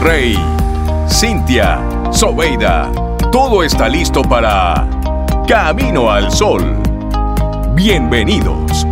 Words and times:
Rey, 0.00 0.36
Cintia, 1.08 1.80
Sobeida, 2.12 2.90
todo 3.32 3.64
está 3.64 3.88
listo 3.88 4.22
para 4.22 4.88
Camino 5.48 6.10
al 6.10 6.30
Sol. 6.30 6.76
Bienvenidos. 7.74 8.86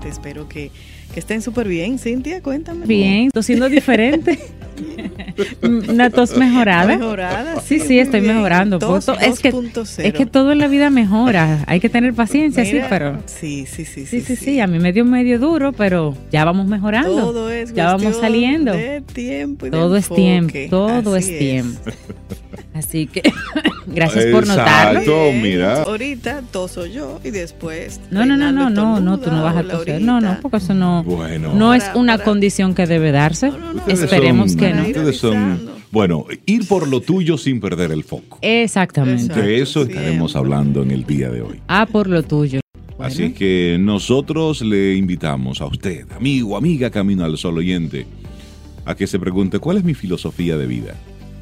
Te 0.00 0.08
espero 0.08 0.48
que, 0.48 0.70
que 1.12 1.20
estén 1.20 1.42
súper 1.42 1.66
bien, 1.66 1.98
Cintia, 1.98 2.42
cuéntame. 2.42 2.86
Bien, 2.86 3.26
estoy 3.26 3.42
siendo 3.42 3.68
diferente. 3.68 4.38
Una 5.62 6.10
tos 6.10 6.36
mejorada. 6.36 6.86
Mejorada. 6.96 7.60
Sí, 7.60 7.80
sí, 7.80 7.98
estoy 7.98 8.20
bien. 8.20 8.36
mejorando. 8.36 8.78
Tos 8.78 9.08
es, 9.20 9.40
que, 9.40 9.52
2.0. 9.52 10.04
es 10.04 10.12
que 10.12 10.26
todo 10.26 10.52
en 10.52 10.58
la 10.58 10.68
vida 10.68 10.90
mejora. 10.90 11.64
Hay 11.66 11.80
que 11.80 11.88
tener 11.88 12.14
paciencia, 12.14 12.64
sí, 12.64 12.80
pero. 12.88 13.18
Sí, 13.26 13.66
sí, 13.66 13.84
sí. 13.84 14.06
Sí, 14.06 14.20
sí, 14.20 14.36
sí. 14.36 14.60
A 14.60 14.66
mí 14.66 14.78
me 14.78 14.92
dio 14.92 15.04
medio 15.04 15.38
duro, 15.38 15.72
pero 15.72 16.16
ya 16.30 16.44
vamos 16.44 16.66
mejorando. 16.66 17.14
Todo 17.14 17.50
es 17.50 17.72
ya 17.72 17.94
vamos 17.94 18.16
saliendo. 18.16 18.72
De 18.72 19.00
tiempo 19.00 19.66
y 19.66 19.70
de 19.70 19.76
Todo 19.76 19.96
es 19.96 20.08
tiempo. 20.08 20.54
Todo 20.68 21.14
Así 21.14 21.32
es 21.32 21.38
tiempo. 21.38 21.90
Así 22.74 23.06
que 23.06 23.22
gracias 23.94 24.26
por 24.26 24.44
Exacto. 24.44 24.62
notarlo. 24.62 25.02
Todo, 25.04 25.32
mira. 25.32 25.82
Ahorita 25.82 26.42
toso 26.50 26.86
yo 26.86 27.20
y 27.24 27.30
después. 27.30 28.00
No, 28.10 28.24
no, 28.26 28.36
no, 28.36 28.52
no, 28.52 28.70
no, 28.70 29.00
no, 29.00 29.18
tú 29.18 29.30
no 29.30 29.42
vas 29.42 29.56
a 29.56 29.62
toser. 29.62 30.00
No, 30.00 30.20
no, 30.20 30.38
porque 30.42 30.58
eso 30.58 30.74
no, 30.74 31.02
Bueno. 31.04 31.52
no 31.54 31.74
es 31.74 31.84
Para- 31.84 31.98
una 31.98 32.12
para- 32.14 32.24
condición 32.24 32.74
que 32.74 32.86
debe 32.86 33.12
darse. 33.12 33.48
Ustedes 33.48 34.02
Esperemos 34.02 34.52
son- 34.52 34.60
que 34.60 34.72
no. 34.74 34.82
Ustedes 34.82 35.16
son, 35.18 35.70
bueno, 35.90 36.26
ir 36.46 36.66
por 36.68 36.88
lo 36.88 37.00
tuyo 37.00 37.36
sin 37.38 37.60
perder 37.60 37.90
el 37.92 38.04
foco. 38.04 38.38
Exactamente. 38.42 39.22
Exacto. 39.24 39.42
De 39.42 39.60
eso 39.60 39.82
estaremos 39.82 40.32
siempre. 40.32 40.54
hablando 40.54 40.82
en 40.82 40.90
el 40.90 41.04
día 41.04 41.30
de 41.30 41.42
hoy. 41.42 41.60
Ah, 41.68 41.86
por 41.90 42.06
lo 42.08 42.22
tuyo. 42.22 42.60
Así 42.98 43.24
es 43.24 43.32
que 43.32 43.78
nosotros 43.80 44.60
le 44.60 44.94
invitamos 44.94 45.62
a 45.62 45.66
usted, 45.66 46.04
amigo, 46.12 46.54
amiga 46.56 46.90
Camino 46.90 47.24
al 47.24 47.38
Sol 47.38 47.56
oyente, 47.56 48.06
a 48.84 48.94
que 48.94 49.06
se 49.06 49.18
pregunte 49.18 49.58
cuál 49.58 49.78
es 49.78 49.84
mi 49.84 49.94
filosofía 49.94 50.58
de 50.58 50.66
vida. 50.66 50.94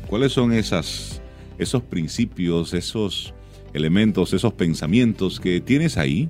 ¿Cuáles 0.06 0.32
son 0.32 0.52
esas, 0.52 1.17
esos 1.58 1.82
principios, 1.82 2.74
esos 2.74 3.34
elementos, 3.74 4.32
esos 4.32 4.52
pensamientos 4.52 5.40
que 5.40 5.60
tienes 5.60 5.98
ahí 5.98 6.28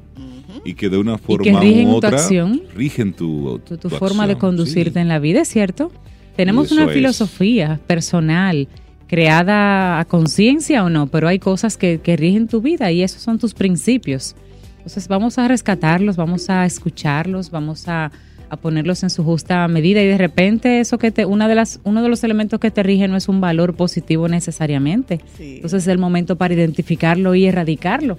y 0.64 0.74
que 0.74 0.88
de 0.88 0.98
una 0.98 1.18
forma 1.18 1.60
rigen 1.60 1.88
u 1.88 1.90
tu 1.90 1.96
otra 1.96 2.18
acción. 2.18 2.62
rigen 2.74 3.12
tu, 3.12 3.60
tu, 3.64 3.76
tu 3.76 3.88
tu 3.88 3.96
forma 3.96 4.26
de 4.26 4.36
conducirte 4.36 4.94
sí. 4.94 4.98
en 4.98 5.08
la 5.08 5.18
vida, 5.18 5.42
¿es 5.42 5.48
cierto? 5.48 5.92
Tenemos 6.36 6.72
una 6.72 6.84
es. 6.84 6.92
filosofía 6.92 7.80
personal 7.86 8.68
creada 9.06 9.98
a 9.98 10.04
conciencia 10.04 10.84
o 10.84 10.90
no, 10.90 11.06
pero 11.06 11.28
hay 11.28 11.38
cosas 11.38 11.76
que, 11.76 12.00
que 12.00 12.16
rigen 12.16 12.46
tu 12.46 12.60
vida 12.60 12.92
y 12.92 13.02
esos 13.02 13.22
son 13.22 13.38
tus 13.38 13.54
principios. 13.54 14.36
Entonces 14.76 15.08
vamos 15.08 15.38
a 15.38 15.48
rescatarlos, 15.48 16.16
vamos 16.16 16.50
a 16.50 16.64
escucharlos, 16.64 17.50
vamos 17.50 17.88
a, 17.88 18.12
a 18.50 18.56
ponerlos 18.56 19.02
en 19.02 19.10
su 19.10 19.24
justa 19.24 19.66
medida 19.68 20.02
y 20.02 20.06
de 20.06 20.18
repente 20.18 20.80
eso 20.80 20.98
que 20.98 21.10
te, 21.10 21.24
una 21.24 21.48
de 21.48 21.54
las, 21.54 21.80
uno 21.84 22.02
de 22.02 22.08
los 22.08 22.24
elementos 22.24 22.60
que 22.60 22.70
te 22.70 22.82
rige 22.82 23.08
no 23.08 23.16
es 23.16 23.28
un 23.28 23.40
valor 23.40 23.74
positivo 23.74 24.28
necesariamente. 24.28 25.20
Sí. 25.36 25.56
Entonces 25.56 25.82
es 25.82 25.88
el 25.88 25.98
momento 25.98 26.36
para 26.36 26.54
identificarlo 26.54 27.34
y 27.34 27.46
erradicarlo 27.46 28.18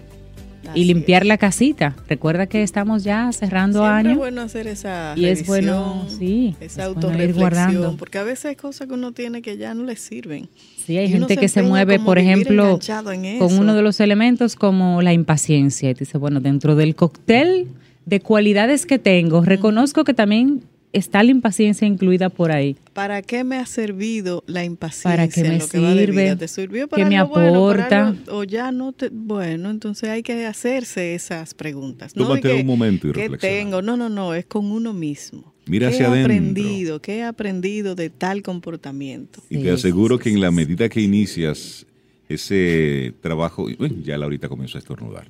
y 0.73 0.85
limpiar 0.85 1.23
es. 1.23 1.27
la 1.27 1.37
casita. 1.37 1.95
Recuerda 2.07 2.47
que 2.47 2.63
estamos 2.63 3.03
ya 3.03 3.31
cerrando 3.31 3.79
Siempre 3.79 3.97
año. 3.97 4.11
es 4.11 4.17
bueno 4.17 4.41
hacer 4.41 4.67
esa 4.67 5.13
Y 5.15 5.25
es 5.25 5.45
bueno, 5.45 6.05
sí, 6.07 6.55
esa 6.59 6.87
es 6.87 7.35
bueno 7.35 7.95
porque 7.97 8.17
a 8.17 8.23
veces 8.23 8.45
hay 8.45 8.55
cosas 8.55 8.87
que 8.87 8.93
uno 8.93 9.11
tiene 9.11 9.41
que 9.41 9.57
ya 9.57 9.73
no 9.73 9.83
le 9.83 9.95
sirven. 9.95 10.49
Sí, 10.85 10.97
hay 10.97 11.05
Y 11.05 11.09
gente 11.09 11.37
que 11.37 11.47
se 11.47 11.61
mueve, 11.61 11.99
por 11.99 12.17
ejemplo, 12.17 12.79
en 13.11 13.39
con 13.39 13.57
uno 13.57 13.75
de 13.75 13.81
los 13.81 13.99
elementos 13.99 14.55
como 14.55 15.01
la 15.01 15.13
impaciencia. 15.13 15.89
Y 15.89 15.93
dice, 15.93 16.17
bueno, 16.17 16.39
dentro 16.39 16.75
del 16.75 16.95
cóctel 16.95 17.67
de 18.05 18.19
cualidades 18.19 18.85
que 18.85 18.99
tengo, 18.99 19.41
reconozco 19.43 20.03
que 20.03 20.13
también 20.13 20.63
está 20.91 21.21
la 21.21 21.29
impaciencia 21.29 21.87
incluida 21.87 22.29
por 22.29 22.51
ahí. 22.51 22.75
¿Para 22.93 23.21
qué 23.21 23.43
me 23.43 23.57
ha 23.57 23.65
servido 23.67 24.43
la 24.47 24.63
impaciencia? 24.65 25.11
¿Para 25.11 25.27
qué 25.27 25.43
me 25.43 25.59
lo 25.59 25.67
que 25.67 25.77
sirve? 25.77 26.23
vida? 26.23 26.35
¿Te 26.35 26.47
sirvió 26.47 26.87
¿Qué 26.87 26.95
para 26.97 27.09
me 27.09 27.17
algo 27.17 27.29
bueno, 27.35 27.67
para 27.67 27.85
aporta? 27.85 28.07
algo- 28.07 28.37
o 28.39 28.43
ya 28.43 28.71
no 28.71 28.91
te, 28.93 29.09
bueno, 29.09 29.69
entonces 29.69 30.09
hay 30.09 30.23
que 30.23 30.47
hacerse 30.47 31.13
esas 31.13 31.53
preguntas. 31.53 32.15
No 32.15 32.23
Tómate 32.23 32.41
que, 32.41 32.53
un 32.55 32.65
momento 32.65 33.07
y 33.07 33.11
¿Qué 33.11 33.21
reflexiona. 33.21 33.55
tengo? 33.55 33.81
No, 33.83 33.95
no, 33.97 34.09
no, 34.09 34.33
es 34.33 34.45
con 34.47 34.65
uno 34.71 34.91
mismo. 34.93 35.53
Mira 35.67 35.89
¿Qué 35.89 35.93
hacia 35.93 36.05
he 36.07 36.09
adentro. 36.09 36.25
aprendido? 36.33 37.01
¿Qué 37.03 37.17
he 37.17 37.23
aprendido 37.23 37.93
de 37.93 38.09
tal 38.09 38.41
comportamiento? 38.41 39.43
Y 39.51 39.57
Sí, 39.57 39.61
te 39.61 39.69
aseguro 39.71 40.17
sí, 40.17 40.23
que 40.23 40.29
en 40.31 40.41
la 40.41 40.49
medida 40.49 40.89
que 40.89 41.01
inicias 41.01 41.85
ese 42.27 43.13
trabajo, 43.21 43.63
uy, 43.65 44.01
ya 44.03 44.17
Laurita 44.17 44.49
comenzó 44.49 44.77
a 44.77 44.79
estornudar. 44.79 45.27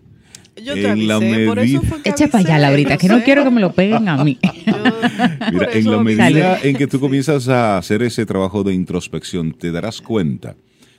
Yo 0.63 0.73
te 0.73 0.87
En 0.89 1.07
la 1.07 1.15
avisé, 1.15 1.45
por 1.45 1.59
eso 1.59 1.65
medida- 1.77 1.81
fue 1.89 2.01
que 2.03 2.09
Echa 2.09 2.27
para 2.27 2.39
allá, 2.43 2.57
Laurita, 2.59 2.97
que 2.97 3.07
no 3.07 3.23
quiero 3.23 3.43
que 3.43 3.49
me 3.51 3.61
lo 3.61 3.71
peguen 3.73 4.07
a 4.07 4.23
mí. 4.23 4.37
Yo- 4.65 4.73
Mira, 5.51 5.69
en 5.73 5.91
la 5.91 6.03
medida 6.03 6.59
en 6.61 6.75
que 6.75 6.87
tú 6.87 6.99
comienzas 6.99 7.47
a 7.47 7.77
hacer 7.77 8.01
ese 8.03 8.25
trabajo 8.25 8.63
de 8.63 8.73
introspección, 8.73 9.53
te 9.53 9.71
darás 9.71 10.01
cuenta 10.01 10.55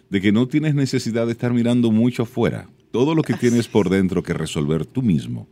de 0.08 0.20
que 0.20 0.32
no 0.32 0.48
tienes 0.48 0.74
necesidad 0.74 1.26
de 1.26 1.32
estar 1.32 1.52
mirando 1.52 1.90
mucho 1.90 2.24
afuera. 2.24 2.68
Todo 2.90 3.14
lo 3.14 3.22
que 3.22 3.34
tienes 3.34 3.68
por 3.68 3.88
dentro 3.88 4.22
que 4.22 4.32
resolver 4.32 4.84
tú 4.84 5.02
mismo 5.02 5.46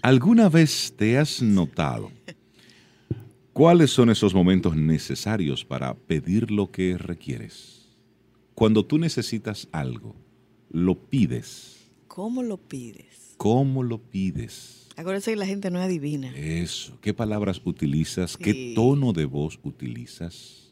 ¿Alguna 0.04 0.50
vez 0.50 0.94
te 0.98 1.18
has 1.18 1.42
notado 1.42 2.12
cuáles 3.54 3.90
son 3.90 4.10
esos 4.10 4.34
momentos 4.34 4.76
necesarios 4.76 5.64
para 5.64 5.94
pedir 5.94 6.52
lo 6.52 6.72
que 6.72 6.98
requieres? 6.98 7.88
Cuando 8.54 8.86
tú 8.86 8.98
necesitas 8.98 9.70
algo, 9.72 10.14
lo 10.70 10.96
pides. 10.96 11.90
¿Cómo 12.10 12.44
lo 12.44 12.58
pides? 12.58 13.36
¿Cómo 13.38 13.82
lo 13.82 13.98
pides? 13.98 14.90
Acuérdense 14.98 15.32
que 15.32 15.38
la 15.38 15.46
gente 15.46 15.72
no 15.72 15.80
es 15.80 15.86
adivina. 15.86 16.36
Eso. 16.36 16.98
¿Ququé 17.00 17.14
palabras 17.14 17.62
utilizas? 17.64 18.36
¿Qué 18.36 18.74
tono 18.76 19.14
de 19.14 19.24
voz 19.24 19.58
utilizas? 19.64 20.63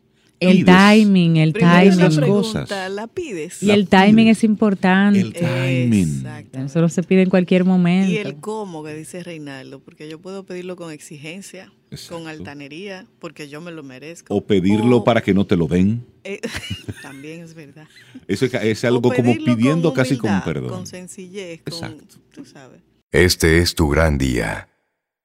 El 0.41 0.65
timing, 0.65 1.37
el 1.37 1.53
Primero 1.53 1.75
la 1.75 1.81
timing. 2.09 2.15
pregunta, 2.17 2.61
cosas. 2.61 2.91
¿la 2.91 3.07
pides? 3.07 3.61
Y 3.61 3.69
el 3.71 3.81
La 3.89 4.03
timing 4.05 4.25
pides. 4.25 4.37
es 4.39 4.43
importante. 4.43 5.19
El 5.19 5.33
timing. 5.33 6.15
Exacto. 6.17 6.59
Eso 6.59 6.81
no 6.81 6.89
se 6.89 7.03
pide 7.03 7.21
en 7.21 7.29
cualquier 7.29 7.63
momento. 7.63 8.11
Y 8.11 8.17
el 8.17 8.35
cómo 8.37 8.83
que 8.83 8.93
dice 8.95 9.23
Reinaldo, 9.23 9.79
porque 9.79 10.09
yo 10.09 10.19
puedo 10.19 10.43
pedirlo 10.43 10.75
con 10.75 10.91
exigencia, 10.91 11.71
Exacto. 11.91 12.15
con 12.17 12.27
altanería, 12.27 13.05
porque 13.19 13.49
yo 13.49 13.61
me 13.61 13.71
lo 13.71 13.83
merezco. 13.83 14.33
O 14.35 14.41
pedirlo 14.45 14.97
O- 14.97 15.03
para 15.03 15.21
que 15.21 15.33
no 15.33 15.45
te 15.45 15.55
lo 15.55 15.67
den. 15.67 16.05
Eh, 16.23 16.39
también 17.03 17.41
es 17.41 17.53
verdad. 17.53 17.87
Eso 18.27 18.45
es, 18.45 18.53
es 18.55 18.83
algo 18.85 19.01
como 19.13 19.33
pidiendo 19.35 19.89
con 19.89 19.95
casi 19.95 20.17
con 20.17 20.29
humildad, 20.31 20.45
perdón. 20.45 20.69
Con 20.69 20.87
sencillez, 20.87 21.61
con, 21.61 21.73
Exacto. 21.73 22.15
tú 22.33 22.45
sabes. 22.45 22.81
Este 23.11 23.59
es 23.59 23.75
tu 23.75 23.89
gran 23.89 24.17
día. 24.17 24.69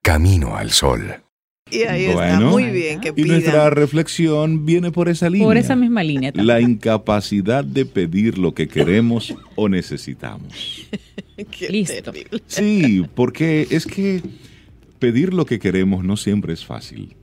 Camino 0.02 0.56
al 0.56 0.72
sol. 0.72 1.22
Y 1.70 1.82
ahí 1.82 2.04
está 2.04 2.38
muy 2.38 2.66
bien 2.70 3.00
que 3.00 3.08
Y 3.08 3.12
pidan. 3.12 3.28
nuestra 3.28 3.70
reflexión 3.70 4.64
viene 4.64 4.92
por 4.92 5.08
esa 5.08 5.28
línea. 5.28 5.46
Por 5.48 5.56
esa 5.56 5.74
misma 5.74 6.04
línea. 6.04 6.30
también. 6.30 6.46
La 6.46 6.60
incapacidad 6.60 7.64
de 7.64 7.84
pedir 7.84 8.38
lo 8.38 8.54
que 8.54 8.68
queremos 8.68 9.34
o 9.56 9.68
necesitamos. 9.68 10.86
Qué 11.50 11.68
Listo. 11.68 12.12
terrible. 12.12 12.40
Sí, 12.46 13.04
porque 13.16 13.66
es 13.70 13.84
que 13.84 14.22
pedir 15.00 15.34
lo 15.34 15.44
que 15.44 15.58
queremos 15.58 16.04
no 16.04 16.16
siempre 16.16 16.52
es 16.54 16.64
fácil. 16.64 17.16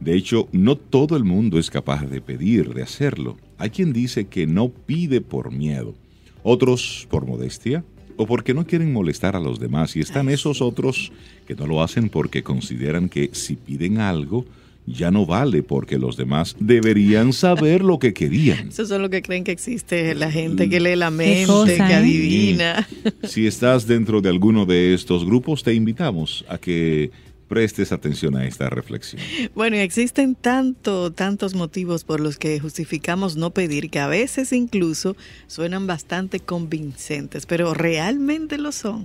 De 0.00 0.14
hecho, 0.14 0.48
no 0.50 0.76
todo 0.76 1.16
el 1.16 1.24
mundo 1.24 1.58
es 1.58 1.70
capaz 1.70 2.04
de 2.06 2.20
pedir, 2.20 2.74
de 2.74 2.82
hacerlo. 2.82 3.36
Hay 3.58 3.70
quien 3.70 3.92
dice 3.92 4.26
que 4.26 4.46
no 4.46 4.70
pide 4.70 5.20
por 5.20 5.52
miedo, 5.52 5.94
otros 6.42 7.06
por 7.10 7.24
modestia 7.26 7.84
o 8.20 8.26
porque 8.26 8.52
no 8.52 8.66
quieren 8.66 8.92
molestar 8.92 9.34
a 9.34 9.40
los 9.40 9.58
demás. 9.58 9.96
Y 9.96 10.00
están 10.00 10.28
Ay, 10.28 10.34
esos 10.34 10.58
sí. 10.58 10.62
otros 10.62 11.10
que 11.46 11.54
no 11.54 11.66
lo 11.66 11.82
hacen 11.82 12.10
porque 12.10 12.42
consideran 12.42 13.08
que 13.08 13.30
si 13.32 13.56
piden 13.56 13.96
algo, 13.98 14.44
ya 14.86 15.10
no 15.10 15.24
vale 15.24 15.62
porque 15.62 15.98
los 15.98 16.18
demás 16.18 16.54
deberían 16.60 17.32
saber 17.46 17.82
lo 17.82 17.98
que 17.98 18.12
querían. 18.12 18.68
Eso 18.68 18.82
es 18.82 18.90
lo 18.90 19.08
que 19.08 19.22
creen 19.22 19.42
que 19.42 19.52
existe 19.52 20.14
la 20.14 20.30
gente 20.30 20.68
que 20.68 20.80
lee 20.80 20.96
la 20.96 21.10
mente, 21.10 21.46
cosa, 21.46 21.86
que 21.86 21.92
¿eh? 21.94 21.96
adivina. 21.96 22.86
Si 23.24 23.46
estás 23.46 23.86
dentro 23.86 24.20
de 24.20 24.28
alguno 24.28 24.66
de 24.66 24.92
estos 24.92 25.24
grupos, 25.24 25.62
te 25.62 25.72
invitamos 25.72 26.44
a 26.46 26.58
que 26.58 27.10
prestes 27.50 27.90
atención 27.90 28.36
a 28.36 28.46
esta 28.46 28.70
reflexión. 28.70 29.20
Bueno, 29.56 29.76
y 29.76 29.80
existen 29.80 30.36
tanto, 30.36 31.12
tantos 31.12 31.56
motivos 31.56 32.04
por 32.04 32.20
los 32.20 32.38
que 32.38 32.60
justificamos 32.60 33.34
no 33.34 33.50
pedir 33.50 33.90
que 33.90 33.98
a 33.98 34.06
veces 34.06 34.52
incluso 34.52 35.16
suenan 35.48 35.88
bastante 35.88 36.38
convincentes, 36.38 37.46
pero 37.46 37.74
realmente 37.74 38.56
lo 38.56 38.70
son. 38.70 39.04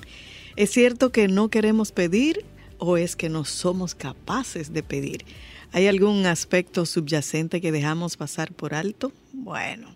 ¿Es 0.56 0.70
cierto 0.70 1.12
que 1.12 1.28
no 1.28 1.50
queremos 1.50 1.92
pedir 1.92 2.46
o 2.78 2.98
es 2.98 3.16
que 3.16 3.30
no 3.30 3.46
somos 3.46 3.96
capaces 3.96 4.72
de 4.72 4.84
pedir? 4.84 5.26
¿Hay 5.72 5.88
algún 5.88 6.28
aspecto 6.28 6.86
subyacente 6.86 7.62
que 7.62 7.72
dejamos 7.72 8.16
pasar 8.16 8.54
por 8.54 8.76
alto? 8.76 9.12
Bueno, 9.34 9.88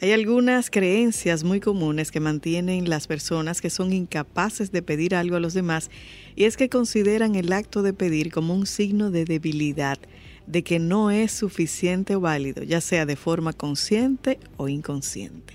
hay 0.00 0.12
algunas 0.12 0.70
creencias 0.70 1.44
muy 1.44 1.60
comunes 1.60 2.10
que 2.10 2.20
mantienen 2.20 2.88
las 2.88 3.06
personas 3.06 3.60
que 3.60 3.68
son 3.68 3.92
incapaces 3.92 4.72
de 4.72 4.80
pedir 4.82 5.14
algo 5.14 5.36
a 5.36 5.40
los 5.40 5.52
demás 5.52 5.90
y 6.36 6.44
es 6.44 6.56
que 6.56 6.70
consideran 6.70 7.34
el 7.34 7.52
acto 7.52 7.82
de 7.82 7.92
pedir 7.92 8.32
como 8.32 8.54
un 8.54 8.66
signo 8.66 9.10
de 9.10 9.26
debilidad, 9.26 9.98
de 10.46 10.62
que 10.62 10.78
no 10.78 11.10
es 11.10 11.32
suficiente 11.32 12.16
o 12.16 12.20
válido, 12.20 12.62
ya 12.62 12.80
sea 12.80 13.04
de 13.04 13.16
forma 13.16 13.52
consciente 13.52 14.38
o 14.56 14.68
inconsciente. 14.68 15.54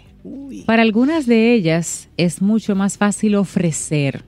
Para 0.65 0.83
algunas 0.83 1.25
de 1.25 1.53
ellas 1.53 2.09
es 2.18 2.41
mucho 2.41 2.75
más 2.75 2.98
fácil 2.98 3.36
ofrecer. 3.36 4.24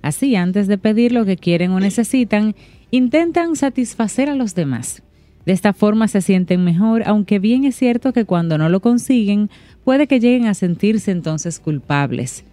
Así, 0.00 0.34
antes 0.34 0.66
de 0.66 0.78
pedir 0.78 1.12
lo 1.12 1.24
que 1.24 1.36
quieren 1.36 1.70
o 1.70 1.80
necesitan, 1.80 2.56
intentan 2.90 3.54
satisfacer 3.54 4.28
a 4.28 4.34
los 4.34 4.54
demás. 4.56 5.02
De 5.44 5.52
esta 5.52 5.72
forma 5.72 6.06
se 6.08 6.20
sienten 6.20 6.62
mejor, 6.64 7.02
aunque 7.06 7.38
bien 7.38 7.64
es 7.64 7.74
cierto 7.74 8.12
que 8.12 8.24
cuando 8.24 8.58
no 8.58 8.68
lo 8.68 8.80
consiguen, 8.80 9.50
puede 9.84 10.06
que 10.06 10.20
lleguen 10.20 10.46
a 10.46 10.54
sentirse 10.54 11.10
entonces 11.10 11.58
culpables. 11.58 12.44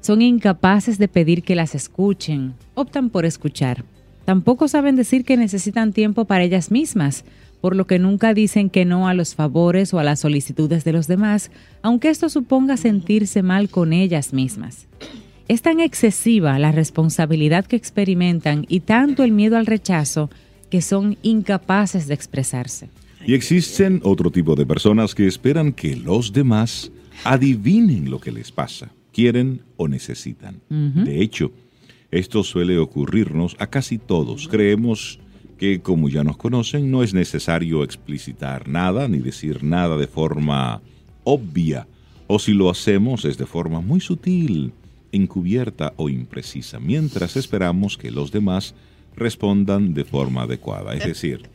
Son 0.00 0.20
incapaces 0.20 0.98
de 0.98 1.08
pedir 1.08 1.42
que 1.42 1.54
las 1.54 1.74
escuchen, 1.74 2.52
optan 2.74 3.08
por 3.08 3.24
escuchar. 3.24 3.84
Tampoco 4.26 4.68
saben 4.68 4.96
decir 4.96 5.24
que 5.24 5.36
necesitan 5.36 5.92
tiempo 5.92 6.26
para 6.26 6.44
ellas 6.44 6.70
mismas, 6.70 7.24
por 7.62 7.74
lo 7.74 7.86
que 7.86 7.98
nunca 7.98 8.34
dicen 8.34 8.68
que 8.68 8.84
no 8.84 9.08
a 9.08 9.14
los 9.14 9.34
favores 9.34 9.94
o 9.94 9.98
a 9.98 10.04
las 10.04 10.20
solicitudes 10.20 10.84
de 10.84 10.92
los 10.92 11.06
demás, 11.06 11.50
aunque 11.80 12.10
esto 12.10 12.28
suponga 12.28 12.76
sentirse 12.76 13.42
mal 13.42 13.70
con 13.70 13.94
ellas 13.94 14.34
mismas. 14.34 14.86
Es 15.48 15.62
tan 15.62 15.80
excesiva 15.80 16.58
la 16.58 16.72
responsabilidad 16.72 17.64
que 17.64 17.76
experimentan 17.76 18.66
y 18.68 18.80
tanto 18.80 19.24
el 19.24 19.32
miedo 19.32 19.56
al 19.56 19.64
rechazo 19.64 20.28
que 20.74 20.82
son 20.82 21.16
incapaces 21.22 22.08
de 22.08 22.14
expresarse. 22.14 22.88
Y 23.24 23.34
existen 23.34 24.00
otro 24.02 24.32
tipo 24.32 24.56
de 24.56 24.66
personas 24.66 25.14
que 25.14 25.28
esperan 25.28 25.72
que 25.72 25.94
los 25.94 26.32
demás 26.32 26.90
adivinen 27.22 28.10
lo 28.10 28.18
que 28.18 28.32
les 28.32 28.50
pasa, 28.50 28.90
quieren 29.12 29.60
o 29.76 29.86
necesitan. 29.86 30.60
De 30.68 31.22
hecho, 31.22 31.52
esto 32.10 32.42
suele 32.42 32.76
ocurrirnos 32.78 33.54
a 33.60 33.68
casi 33.68 33.98
todos. 33.98 34.48
Creemos 34.48 35.20
que 35.58 35.80
como 35.80 36.08
ya 36.08 36.24
nos 36.24 36.38
conocen, 36.38 36.90
no 36.90 37.04
es 37.04 37.14
necesario 37.14 37.84
explicitar 37.84 38.66
nada 38.66 39.06
ni 39.06 39.18
decir 39.18 39.62
nada 39.62 39.96
de 39.96 40.08
forma 40.08 40.82
obvia, 41.22 41.86
o 42.26 42.40
si 42.40 42.52
lo 42.52 42.68
hacemos 42.68 43.24
es 43.24 43.38
de 43.38 43.46
forma 43.46 43.80
muy 43.80 44.00
sutil, 44.00 44.72
encubierta 45.12 45.92
o 45.98 46.08
imprecisa, 46.08 46.80
mientras 46.80 47.36
esperamos 47.36 47.96
que 47.96 48.10
los 48.10 48.32
demás 48.32 48.74
respondan 49.16 49.94
de 49.94 50.04
forma 50.04 50.42
adecuada. 50.42 50.94
Es 50.94 51.04
decir, 51.06 51.48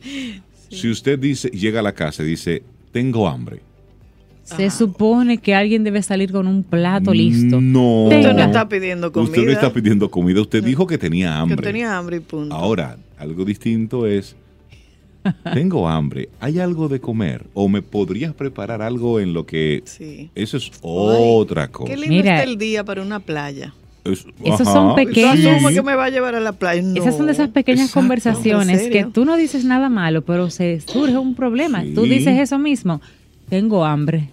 si 0.70 0.90
usted 0.90 1.18
dice, 1.18 1.48
llega 1.50 1.80
a 1.80 1.82
la 1.82 1.92
casa 1.92 2.22
y 2.22 2.26
dice, 2.26 2.62
tengo 2.92 3.28
hambre. 3.28 3.60
Se 4.44 4.68
supone 4.70 5.38
que 5.38 5.54
alguien 5.54 5.84
debe 5.84 6.02
salir 6.02 6.32
con 6.32 6.48
un 6.48 6.64
plato 6.64 7.14
listo. 7.14 7.60
No. 7.60 8.04
Usted 8.04 8.32
no 8.32 8.42
está 8.42 8.68
pidiendo 8.68 9.12
comida. 9.12 9.30
Usted 9.30 9.44
no 9.44 9.52
está 9.52 9.72
pidiendo 9.72 10.10
comida. 10.10 10.40
Usted 10.40 10.64
dijo 10.64 10.88
que 10.88 10.98
tenía 10.98 11.38
hambre. 11.38 11.56
Que 11.56 11.62
tenía 11.62 11.96
hambre 11.96 12.16
y 12.16 12.20
punto. 12.20 12.52
Ahora, 12.52 12.96
algo 13.16 13.44
distinto 13.44 14.06
es, 14.08 14.34
tengo 15.54 15.88
hambre, 15.88 16.30
¿hay 16.40 16.58
algo 16.58 16.88
de 16.88 17.00
comer? 17.00 17.46
¿O 17.54 17.68
me 17.68 17.82
podrías 17.82 18.34
preparar 18.34 18.82
algo 18.82 19.20
en 19.20 19.34
lo 19.34 19.46
que... 19.46 19.82
Sí. 19.84 20.30
Eso 20.34 20.56
es 20.56 20.70
otra 20.80 21.68
cosa. 21.68 21.90
Qué 21.90 21.96
lindo 21.96 22.16
Mira. 22.16 22.38
está 22.38 22.50
el 22.50 22.58
día 22.58 22.84
para 22.84 23.02
una 23.02 23.20
playa. 23.20 23.74
Es- 24.04 24.26
Esos 24.44 24.62
ajá, 24.62 24.72
son 24.72 24.94
pequeños. 24.94 25.38
Yo 25.40 25.50
asumo 25.50 25.68
sí. 25.68 25.74
que 25.74 25.82
me 25.82 25.94
va 25.94 26.06
a 26.06 26.10
llevar 26.10 26.34
a 26.34 26.40
la 26.40 26.52
playa. 26.52 26.82
No. 26.82 26.94
Esas 27.00 27.16
son 27.16 27.26
de 27.26 27.32
esas 27.32 27.48
pequeñas 27.50 27.86
Exacto. 27.88 28.00
conversaciones 28.00 28.80
¿En 28.82 28.90
que 28.90 29.04
tú 29.04 29.24
no 29.24 29.36
dices 29.36 29.64
nada 29.64 29.88
malo, 29.88 30.22
pero 30.22 30.50
se 30.50 30.80
surge 30.80 31.16
un 31.18 31.34
problema. 31.34 31.82
Sí. 31.82 31.92
Tú 31.94 32.02
dices 32.02 32.38
eso 32.38 32.58
mismo, 32.58 33.00
tengo 33.48 33.84
hambre. 33.84 34.28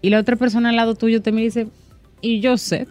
Y 0.00 0.10
la 0.10 0.18
otra 0.18 0.34
persona 0.36 0.70
al 0.70 0.76
lado 0.76 0.94
tuyo 0.96 1.22
te 1.22 1.30
me 1.30 1.40
dice, 1.42 1.68
y 2.22 2.40
yo 2.40 2.56
sé. 2.56 2.86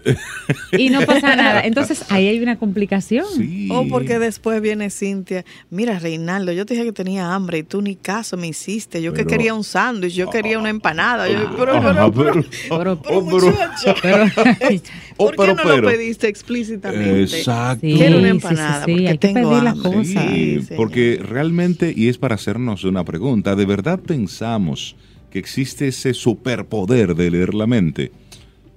y 0.77 0.89
no 0.89 1.01
pasa 1.01 1.35
nada. 1.35 1.61
Entonces 1.61 2.03
ahí 2.09 2.27
hay 2.27 2.39
una 2.39 2.57
complicación. 2.59 3.25
Sí. 3.35 3.69
O 3.71 3.87
porque 3.87 4.19
después 4.19 4.61
viene 4.61 4.89
Cintia, 4.89 5.45
mira 5.69 5.97
Reinaldo, 5.99 6.51
yo 6.51 6.65
te 6.65 6.73
dije 6.73 6.85
que 6.85 6.91
tenía 6.91 7.33
hambre 7.33 7.59
y 7.59 7.63
tú 7.63 7.81
ni 7.81 7.95
caso 7.95 8.37
me 8.37 8.47
hiciste, 8.47 9.01
yo 9.01 9.13
que 9.13 9.25
quería 9.25 9.53
un 9.53 9.63
sándwich, 9.63 10.13
yo 10.13 10.29
quería 10.29 10.59
una 10.59 10.69
empanada, 10.69 11.27
yo- 11.29 11.55
pero, 11.57 11.77
Ajá, 11.77 12.11
pero, 12.11 12.11
pero, 12.11 12.33
pero- 12.33 12.45
Pero- 12.69 13.01
pero, 13.01 13.17
oh, 13.17 13.25
pero- 13.25 13.47
muchacho, 13.51 13.95
Pero, 14.01 14.25
Oh, 15.17 15.31
¿por 15.31 15.45
qué 15.47 15.53
no 15.55 15.63
pero- 15.63 15.77
lo 15.81 15.87
pediste 15.89 16.27
explícitamente? 16.27 17.23
Exacto. 17.23 17.87
Sí, 17.87 17.93
Quiero 17.95 18.17
una 18.19 18.29
empanada 18.29 18.85
sí, 18.85 18.91
sí, 18.91 18.91
porque 18.91 19.07
hay 19.07 19.17
que 19.17 19.27
tengo 19.33 19.49
pedir 19.49 19.63
las 19.63 19.73
hambre. 19.73 19.91
cosas. 19.91 20.05
Sí, 20.07 20.19
Sí, 20.31 20.61
señor. 20.63 20.75
porque 20.77 21.19
realmente, 21.23 21.93
y 21.95 22.09
es 22.09 22.17
para 22.17 22.35
hacernos 22.35 22.83
una 22.83 23.03
pregunta, 23.05 23.55
¿de 23.55 23.65
verdad 23.65 23.99
pensamos 23.99 24.95
que 25.29 25.39
existe 25.39 25.87
ese 25.87 26.13
superpoder 26.13 27.15
de 27.15 27.31
leer 27.31 27.53
la 27.53 27.67
mente? 27.67 28.11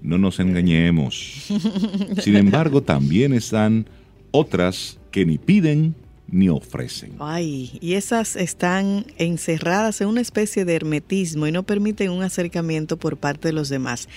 No 0.05 0.19
nos 0.19 0.39
engañemos. 0.39 1.47
Sin 2.23 2.37
embargo, 2.37 2.83
también 2.83 3.33
están 3.33 3.89
otras 4.31 4.99
que 5.11 5.25
ni 5.25 5.39
piden 5.39 5.95
ni 6.29 6.51
ofrecen. 6.51 7.13
Ay, 7.19 7.79
y 7.81 7.95
esas 7.95 8.37
están 8.37 9.07
encerradas 9.17 10.03
en 10.03 10.09
una 10.09 10.21
especie 10.21 10.67
de 10.67 10.75
hermetismo 10.75 11.47
y 11.47 11.53
no 11.53 11.63
permiten 11.63 12.11
un 12.11 12.23
acercamiento 12.23 12.99
por 12.99 13.17
parte 13.17 13.49
de 13.49 13.53
los 13.55 13.71
demás. 13.71 14.09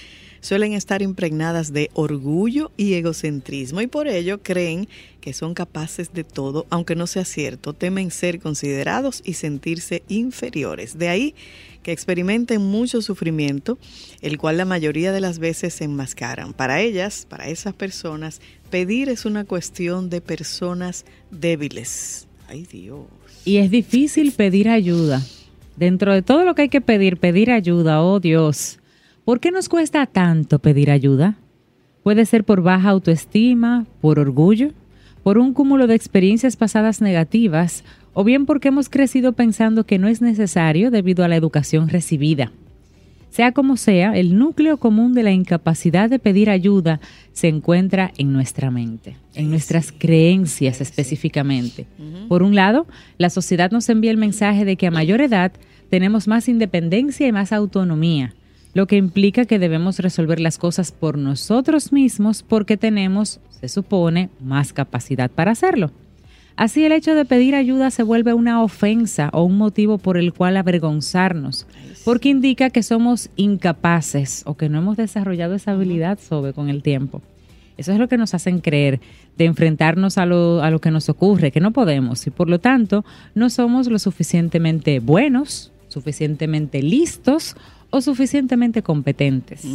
Suelen 0.42 0.74
estar 0.74 1.02
impregnadas 1.02 1.74
de 1.74 1.90
orgullo 1.94 2.72
y 2.78 2.94
egocentrismo 2.94 3.82
y 3.82 3.88
por 3.88 4.08
ello 4.08 4.42
creen 4.42 4.88
que 5.22 5.34
son 5.34 5.54
capaces 5.54 6.14
de 6.14 6.24
todo, 6.24 6.66
aunque 6.70 6.96
no 6.96 7.08
sea 7.08 7.26
cierto, 7.26 7.74
temen 7.74 8.12
ser 8.12 8.40
considerados 8.40 9.22
y 9.26 9.34
sentirse 9.34 10.04
inferiores. 10.08 10.98
De 10.98 11.10
ahí 11.10 11.36
que 11.84 11.92
experimenten 11.92 12.62
mucho 12.62 13.02
sufrimiento, 13.02 13.78
el 14.22 14.38
cual 14.38 14.58
la 14.58 14.66
mayoría 14.66 15.12
de 15.12 15.22
las 15.22 15.40
veces 15.40 15.74
se 15.74 15.86
enmascaran. 15.86 16.54
Para 16.54 16.82
ellas, 16.82 17.26
para 17.30 17.48
esas 17.48 17.74
personas, 17.74 18.42
pedir 18.70 19.10
es 19.10 19.26
una 19.26 19.46
cuestión 19.46 20.10
de 20.10 20.22
personas 20.22 21.06
débiles. 21.32 22.28
Ay 22.50 22.66
Dios. 22.72 23.06
y 23.44 23.58
es 23.58 23.70
difícil 23.72 24.32
pedir 24.32 24.70
ayuda. 24.70 25.22
Dentro 25.76 26.14
de 26.14 26.22
todo 26.22 26.44
lo 26.44 26.56
que 26.56 26.64
hay 26.64 26.70
que 26.70 26.82
pedir, 26.82 27.18
pedir 27.18 27.52
ayuda, 27.52 28.02
oh 28.02 28.20
Dios. 28.20 28.80
¿Por 29.28 29.42
qué 29.42 29.52
nos 29.52 29.68
cuesta 29.68 30.06
tanto 30.06 30.60
pedir 30.60 30.90
ayuda? 30.90 31.36
Puede 32.02 32.26
ser 32.26 32.46
por 32.46 32.62
baja 32.62 32.88
autoestima, 32.88 33.86
por 34.00 34.20
orgullo, 34.20 34.70
por 35.22 35.38
un 35.38 35.52
cúmulo 35.52 35.86
de 35.86 35.96
experiencias 35.96 36.56
pasadas 36.56 37.02
negativas 37.02 37.84
o 38.14 38.24
bien 38.24 38.46
porque 38.46 38.70
hemos 38.70 38.88
crecido 38.88 39.34
pensando 39.34 39.86
que 39.86 40.00
no 40.00 40.08
es 40.08 40.22
necesario 40.22 40.92
debido 40.92 41.26
a 41.26 41.28
la 41.28 41.36
educación 41.36 41.90
recibida. 41.90 42.54
Sea 43.30 43.52
como 43.52 43.76
sea, 43.76 44.18
el 44.18 44.38
núcleo 44.38 44.78
común 44.78 45.14
de 45.14 45.24
la 45.24 45.32
incapacidad 45.34 46.10
de 46.10 46.20
pedir 46.20 46.50
ayuda 46.50 47.02
se 47.34 47.50
encuentra 47.50 48.14
en 48.18 48.32
nuestra 48.32 48.72
mente, 48.72 49.18
en 49.36 49.50
nuestras 49.50 49.92
creencias 49.92 50.80
específicamente. 50.80 51.86
Por 52.30 52.44
un 52.44 52.56
lado, 52.56 52.88
la 53.18 53.30
sociedad 53.30 53.72
nos 53.72 53.90
envía 53.90 54.12
el 54.12 54.18
mensaje 54.18 54.64
de 54.64 54.78
que 54.78 54.88
a 54.88 54.92
mayor 54.92 55.20
edad 55.20 55.52
tenemos 55.90 56.30
más 56.30 56.48
independencia 56.48 57.28
y 57.28 57.34
más 57.34 57.52
autonomía, 57.52 58.34
lo 58.74 58.88
que 58.88 58.98
implica 58.98 59.46
que 59.46 59.60
debemos 59.60 60.00
resolver 60.00 60.40
las 60.40 60.58
cosas 60.58 60.92
por 60.92 61.18
nosotros 61.18 61.92
mismos 61.92 62.44
porque 62.44 62.78
tenemos, 62.78 63.40
se 63.60 63.70
supone, 63.70 64.30
más 64.40 64.74
capacidad 64.74 65.32
para 65.32 65.52
hacerlo. 65.52 65.92
Así 66.58 66.84
el 66.84 66.92
hecho 66.92 67.14
de 67.14 67.24
pedir 67.24 67.54
ayuda 67.54 67.92
se 67.92 68.02
vuelve 68.02 68.34
una 68.34 68.64
ofensa 68.64 69.30
o 69.32 69.44
un 69.44 69.58
motivo 69.58 70.00
por 70.00 70.18
el 70.18 70.34
cual 70.34 70.58
avergonzarnos, 70.58 71.68
porque 72.04 72.30
indica 72.30 72.72
que 72.72 72.82
somos 72.82 73.30
incapaces 73.36 74.42
o 74.48 74.56
que 74.58 74.68
no 74.68 74.80
hemos 74.80 74.98
desarrollado 74.98 75.54
esa 75.54 75.72
habilidad 75.72 76.18
sobre 76.20 76.54
con 76.54 76.70
el 76.70 76.82
tiempo. 76.82 77.22
Eso 77.78 77.92
es 77.92 78.00
lo 78.00 78.08
que 78.08 78.18
nos 78.18 78.34
hacen 78.34 78.60
creer 78.60 79.00
de 79.38 79.46
enfrentarnos 79.46 80.18
a 80.18 80.26
lo, 80.26 80.64
a 80.64 80.72
lo 80.72 80.82
que 80.82 80.90
nos 80.90 81.10
ocurre, 81.10 81.52
que 81.52 81.60
no 81.60 81.74
podemos 81.74 82.26
y 82.26 82.32
por 82.32 82.50
lo 82.50 82.60
tanto 82.60 83.06
no 83.36 83.52
somos 83.52 83.88
lo 83.88 84.00
suficientemente 84.00 85.00
buenos, 85.00 85.72
suficientemente 85.90 86.82
listos 86.82 87.56
o 87.90 88.02
suficientemente 88.02 88.82
competentes. 88.82 89.66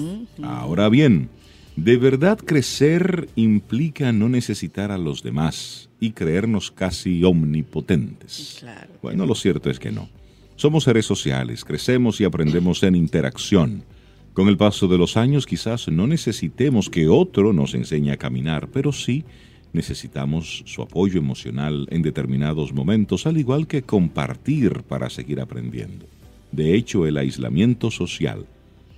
Ahora 0.43 0.89
bien, 0.89 1.29
¿de 1.77 1.97
verdad 1.97 2.39
crecer 2.39 3.29
implica 3.37 4.13
no 4.13 4.29
necesitar 4.29 4.91
a 4.91 4.99
los 4.99 5.23
demás 5.23 5.89
y 6.01 6.13
creernos 6.13 6.71
casi 6.71 7.25
omnipotentes? 7.25 8.59
Claro. 8.61 8.93
Bueno, 9.03 9.27
lo 9.27 9.35
cierto 9.35 9.71
es 9.71 9.79
que 9.79 9.93
no. 9.93 10.09
Somos 10.57 10.85
seres 10.85 11.07
sociales, 11.07 11.65
crecemos 11.65 12.21
y 12.21 12.25
aprendemos 12.25 12.83
en 12.83 12.95
interacción. 12.95 13.85
Con 14.33 14.49
el 14.49 14.57
paso 14.57 14.89
de 14.89 14.99
los 14.99 15.17
años 15.17 15.47
quizás 15.47 15.89
no 15.89 16.07
necesitemos 16.07 16.89
que 16.89 17.09
otro 17.09 17.53
nos 17.53 17.75
enseñe 17.75 18.13
a 18.13 18.17
caminar, 18.17 18.69
pero 18.69 18.93
sí 18.93 19.25
Necesitamos 19.73 20.65
su 20.67 20.83
apoyo 20.83 21.19
emocional 21.19 21.87
en 21.91 22.03
determinados 22.03 22.75
momentos, 22.75 23.27
al 23.27 23.39
igual 23.39 23.67
que 23.67 23.83
compartir 23.83 24.83
para 24.83 25.09
seguir 25.09 25.41
aprendiendo. 25.41 26.07
De 26.53 26.75
hecho, 26.75 27.07
el 27.07 27.17
aislamiento 27.17 27.91
social 27.91 28.47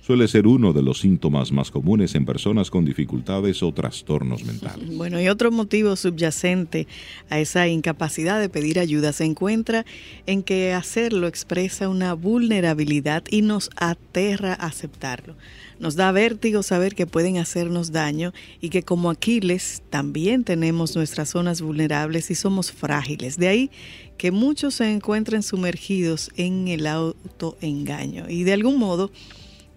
suele 0.05 0.27
ser 0.27 0.45
uno 0.45 0.71
de 0.71 0.83
los 0.83 0.99
síntomas 0.99 1.51
más 1.51 1.71
comunes 1.71 2.13
en 2.13 2.25
personas 2.25 2.69
con 2.69 2.85
dificultades 2.85 3.63
o 3.63 3.71
trastornos 3.71 4.43
mentales. 4.43 4.95
Bueno, 4.95 5.19
y 5.19 5.29
otro 5.29 5.51
motivo 5.51 5.95
subyacente 5.95 6.85
a 7.31 7.39
esa 7.39 7.67
incapacidad 7.67 8.39
de 8.39 8.49
pedir 8.49 8.77
ayuda 8.77 9.13
se 9.13 9.25
encuentra 9.25 9.83
en 10.27 10.43
que 10.43 10.73
hacerlo 10.73 11.25
expresa 11.25 11.89
una 11.89 12.13
vulnerabilidad 12.13 13.23
y 13.31 13.41
nos 13.41 13.71
aterra 13.77 14.53
aceptarlo. 14.53 15.33
Nos 15.79 15.95
da 15.95 16.11
vértigo 16.11 16.63
saber 16.63 16.95
que 16.95 17.05
pueden 17.05 17.37
hacernos 17.37 17.91
daño 17.91 18.33
y 18.61 18.69
que 18.69 18.83
como 18.83 19.09
Aquiles 19.09 19.83
también 19.89 20.43
tenemos 20.43 20.95
nuestras 20.95 21.29
zonas 21.29 21.61
vulnerables 21.61 22.31
y 22.31 22.35
somos 22.35 22.71
frágiles. 22.71 23.37
De 23.37 23.47
ahí 23.47 23.71
que 24.17 24.31
muchos 24.31 24.75
se 24.75 24.91
encuentren 24.91 25.43
sumergidos 25.43 26.31
en 26.37 26.67
el 26.69 26.87
autoengaño 26.87 28.29
y 28.29 28.43
de 28.43 28.53
algún 28.53 28.77
modo 28.77 29.11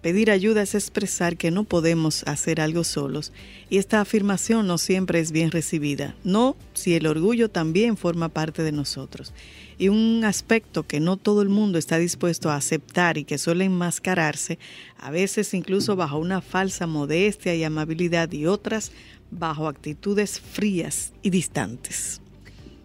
Pedir 0.01 0.31
ayuda 0.31 0.61
es 0.61 0.75
expresar 0.75 1.35
que 1.35 1.51
no 1.51 1.65
podemos 1.65 2.23
hacer 2.23 2.61
algo 2.61 2.85
solos 2.85 3.33
y 3.69 3.79
esta 3.79 3.99
afirmación 3.99 4.65
no 4.65 4.77
siempre 4.77 5.19
es 5.19 5.33
bien 5.33 5.51
recibida, 5.51 6.15
no 6.23 6.55
si 6.73 6.95
el 6.95 7.05
orgullo 7.05 7.49
también 7.49 7.97
forma 7.97 8.29
parte 8.29 8.63
de 8.63 8.71
nosotros. 8.71 9.33
Y 9.77 9.89
un 9.89 10.23
aspecto 10.23 10.83
que 10.83 11.01
no 11.01 11.17
todo 11.17 11.41
el 11.41 11.49
mundo 11.49 11.77
está 11.77 11.97
dispuesto 11.97 12.49
a 12.49 12.55
aceptar 12.55 13.17
y 13.17 13.25
que 13.25 13.37
suele 13.37 13.65
enmascararse, 13.65 14.57
a 14.97 15.11
veces 15.11 15.53
incluso 15.53 15.97
bajo 15.97 16.17
una 16.17 16.39
falsa 16.39 16.87
modestia 16.87 17.53
y 17.55 17.65
amabilidad 17.65 18.31
y 18.31 18.45
otras 18.45 18.93
bajo 19.31 19.67
actitudes 19.67 20.39
frías 20.39 21.11
y 21.23 21.29
distantes. 21.29 22.21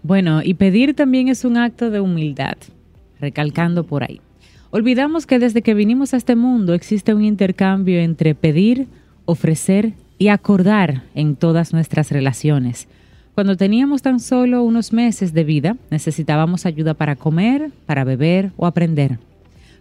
Bueno, 0.03 0.43
y 0.43 0.55
pedir 0.55 0.95
también 0.95 1.29
es 1.29 1.45
un 1.45 1.59
acto 1.59 1.91
de 1.91 2.01
humildad, 2.01 2.57
recalcando 3.21 3.85
por 3.85 4.03
ahí. 4.03 4.21
Olvidamos 4.77 5.25
que 5.25 5.39
desde 5.39 5.63
que 5.63 5.73
vinimos 5.73 6.15
a 6.15 6.17
este 6.17 6.35
mundo 6.35 6.75
existe 6.75 7.15
un 7.15 7.23
intercambio 7.23 8.01
entre 8.01 8.35
pedir, 8.35 8.89
ofrecer 9.25 9.93
y 10.19 10.27
acordar 10.27 11.05
en 11.15 11.37
todas 11.37 11.73
nuestras 11.73 12.11
relaciones. 12.11 12.89
Cuando 13.37 13.57
teníamos 13.57 14.03
tan 14.03 14.19
solo 14.19 14.65
unos 14.65 14.93
meses 14.93 15.33
de 15.33 15.45
vida, 15.45 15.77
necesitábamos 15.93 16.67
ayuda 16.67 16.95
para 16.95 17.15
comer, 17.15 17.71
para 17.87 18.03
beber 18.03 18.51
o 18.57 18.67
aprender. 18.67 19.21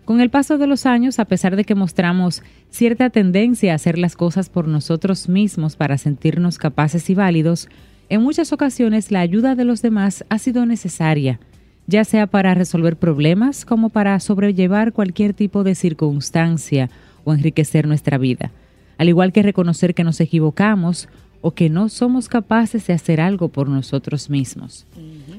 Con 0.06 0.22
el 0.22 0.30
paso 0.30 0.60
de 0.60 0.68
los 0.68 0.86
años, 0.86 1.18
a 1.18 1.26
pesar 1.26 1.56
de 1.56 1.64
que 1.64 1.74
mostramos 1.74 2.44
cierta 2.70 3.10
tendencia 3.10 3.72
a 3.72 3.78
hacer 3.78 3.98
las 3.98 4.16
cosas 4.16 4.50
por 4.50 4.68
nosotros 4.68 5.28
mismos 5.28 5.76
para 5.76 5.98
sentirnos 5.98 6.60
capaces 6.60 7.10
y 7.10 7.16
válidos, 7.16 7.68
en 8.10 8.22
muchas 8.22 8.54
ocasiones 8.54 9.12
la 9.12 9.22
ayuda 9.22 9.56
de 9.56 9.66
los 9.66 9.82
demás 9.82 10.24
ha 10.30 10.38
sido 10.38 10.68
necesaria 10.68 11.40
ya 11.88 12.06
sea 12.06 12.28
para 12.28 12.54
resolver 12.54 12.98
problemas 12.98 13.66
como 13.66 13.90
para 13.90 14.20
sobrellevar 14.20 14.94
cualquier 14.94 15.34
tipo 15.34 15.64
de 15.64 15.76
circunstancia 15.76 16.90
o 17.24 17.34
enriquecer 17.34 17.88
nuestra 17.88 18.18
vida, 18.18 18.52
al 18.98 19.10
igual 19.10 19.34
que 19.34 19.44
reconocer 19.44 19.94
que 19.94 20.04
nos 20.04 20.20
equivocamos 20.20 21.10
o 21.42 21.52
que 21.52 21.70
no 21.70 21.90
somos 21.90 22.30
capaces 22.30 22.88
de 22.88 22.94
hacer 22.94 23.20
algo 23.20 23.50
por 23.50 23.68
nosotros 23.68 24.30
mismos. 24.30 24.86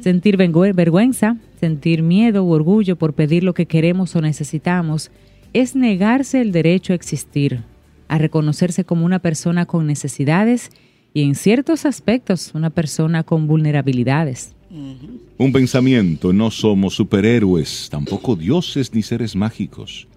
Sentir 0.01 0.37
vergüenza, 0.37 1.39
sentir 1.59 2.03
miedo 2.03 2.45
u 2.45 2.51
orgullo 2.51 2.97
por 2.97 3.15
pedir 3.15 3.43
lo 3.43 3.55
que 3.55 3.65
queremos 3.65 4.15
o 4.15 4.21
necesitamos, 4.21 5.11
es 5.55 5.75
negarse 5.75 6.43
el 6.43 6.53
derecho 6.53 6.93
a 6.93 6.97
existir, 6.97 7.63
a 8.09 8.19
reconocerse 8.19 8.85
como 8.85 9.07
una 9.07 9.21
persona 9.21 9.65
con 9.65 9.87
necesidades 9.87 10.71
y 11.15 11.23
en 11.23 11.35
ciertos 11.35 11.87
aspectos 11.87 12.53
una 12.55 12.69
persona 12.69 13.23
con 13.23 13.47
vulnerabilidades. 13.47 14.55
Un 15.39 15.53
pensamiento, 15.53 16.33
no 16.33 16.51
somos 16.51 16.95
superhéroes, 16.95 17.89
tampoco 17.91 18.35
dioses 18.35 18.93
ni 18.93 19.03
seres 19.03 19.37
mágicos. 19.37 20.09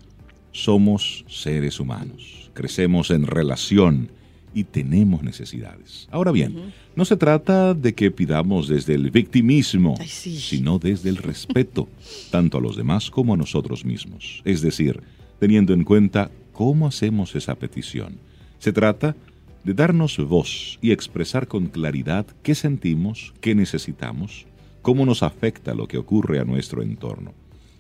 Somos 0.52 1.26
seres 1.28 1.80
humanos, 1.80 2.50
crecemos 2.54 3.12
en 3.12 3.28
relación 3.28 4.10
y 4.56 4.64
tenemos 4.64 5.22
necesidades. 5.22 6.08
Ahora 6.10 6.32
bien, 6.32 6.74
no 6.96 7.06
se 7.06 7.18
trata 7.18 7.76
de 7.76 7.94
que 7.94 8.10
pidamos 8.10 8.68
desde 8.68 8.96
el 8.96 9.12
victimismo, 9.12 9.96
sino 10.08 10.80
desde 10.80 11.10
el 11.10 11.18
respeto, 11.18 11.88
tanto 12.32 12.58
a 12.58 12.62
los 12.62 12.76
demás 12.76 13.12
como 13.12 13.36
a 13.36 13.38
nosotros 13.38 13.86
mismos. 13.86 14.42
Es 14.44 14.62
decir, 14.62 15.02
teniendo 15.40 15.74
en 15.74 15.84
cuenta 15.84 16.32
cómo 16.54 16.88
hacemos 16.88 17.36
esa 17.36 17.54
petición. 17.54 18.18
Se 18.58 18.74
trata 18.74 19.10
de 19.10 19.37
darnos 19.64 20.18
voz 20.18 20.80
y 20.82 20.92
expresar 20.92 21.48
con 21.48 21.68
claridad 21.68 22.26
qué 22.44 22.56
sentimos, 22.56 23.34
qué 23.42 23.56
necesitamos, 23.56 24.46
cómo 24.82 25.06
nos 25.06 25.24
afecta 25.24 25.74
lo 25.74 25.88
que 25.88 25.98
ocurre 25.98 26.40
a 26.40 26.46
nuestro 26.46 26.82
entorno, 26.82 27.34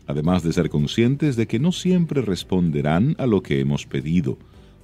además 0.07 0.43
de 0.43 0.53
ser 0.53 0.69
conscientes 0.69 1.35
de 1.35 1.47
que 1.47 1.59
no 1.59 1.71
siempre 1.71 2.21
responderán 2.21 3.15
a 3.17 3.25
lo 3.25 3.41
que 3.41 3.59
hemos 3.59 3.85
pedido, 3.85 4.37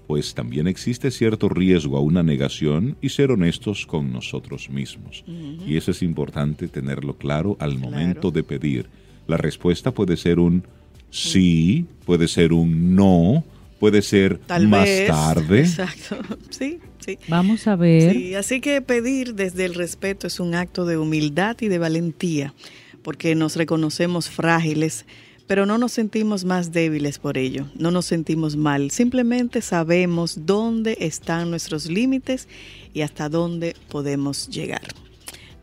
pues 0.07 0.33
también 0.33 0.67
existe 0.67 1.11
cierto 1.11 1.49
riesgo 1.49 1.97
a 1.97 2.01
una 2.01 2.23
negación 2.23 2.97
y 3.01 3.09
ser 3.09 3.31
honestos 3.31 3.85
con 3.85 4.11
nosotros 4.11 4.69
mismos. 4.69 5.23
Y 5.65 5.77
eso 5.77 5.91
es 5.91 6.01
importante 6.01 6.67
tenerlo 6.67 7.17
claro 7.17 7.55
al 7.59 7.77
momento 7.77 8.31
de 8.31 8.43
pedir. 8.43 8.87
La 9.27 9.37
respuesta 9.37 9.91
puede 9.91 10.17
ser 10.17 10.39
un 10.39 10.63
sí, 11.09 11.85
puede 12.05 12.27
ser 12.27 12.53
un 12.53 12.95
no, 12.95 13.43
puede 13.83 14.01
ser 14.01 14.39
más 14.65 14.87
tarde. 15.07 15.59
Exacto, 15.59 16.15
sí. 16.49 16.79
Vamos 17.27 17.67
a 17.67 17.75
ver. 17.75 18.13
Sí, 18.13 18.33
así 18.33 18.61
que 18.61 18.81
pedir 18.81 19.35
desde 19.35 19.65
el 19.65 19.73
respeto 19.73 20.25
es 20.25 20.39
un 20.39 20.55
acto 20.55 20.85
de 20.85 20.97
humildad 20.97 21.57
y 21.59 21.67
de 21.67 21.79
valentía, 21.79 22.53
porque 23.01 23.35
nos 23.35 23.57
reconocemos 23.57 24.29
frágiles, 24.29 25.05
pero 25.47 25.65
no 25.65 25.77
nos 25.77 25.91
sentimos 25.91 26.45
más 26.45 26.71
débiles 26.71 27.19
por 27.19 27.37
ello, 27.37 27.67
no 27.75 27.91
nos 27.91 28.05
sentimos 28.05 28.55
mal, 28.55 28.89
simplemente 28.89 29.61
sabemos 29.61 30.45
dónde 30.45 30.95
están 31.01 31.49
nuestros 31.49 31.87
límites 31.87 32.47
y 32.93 33.01
hasta 33.01 33.27
dónde 33.27 33.75
podemos 33.89 34.47
llegar. 34.47 35.02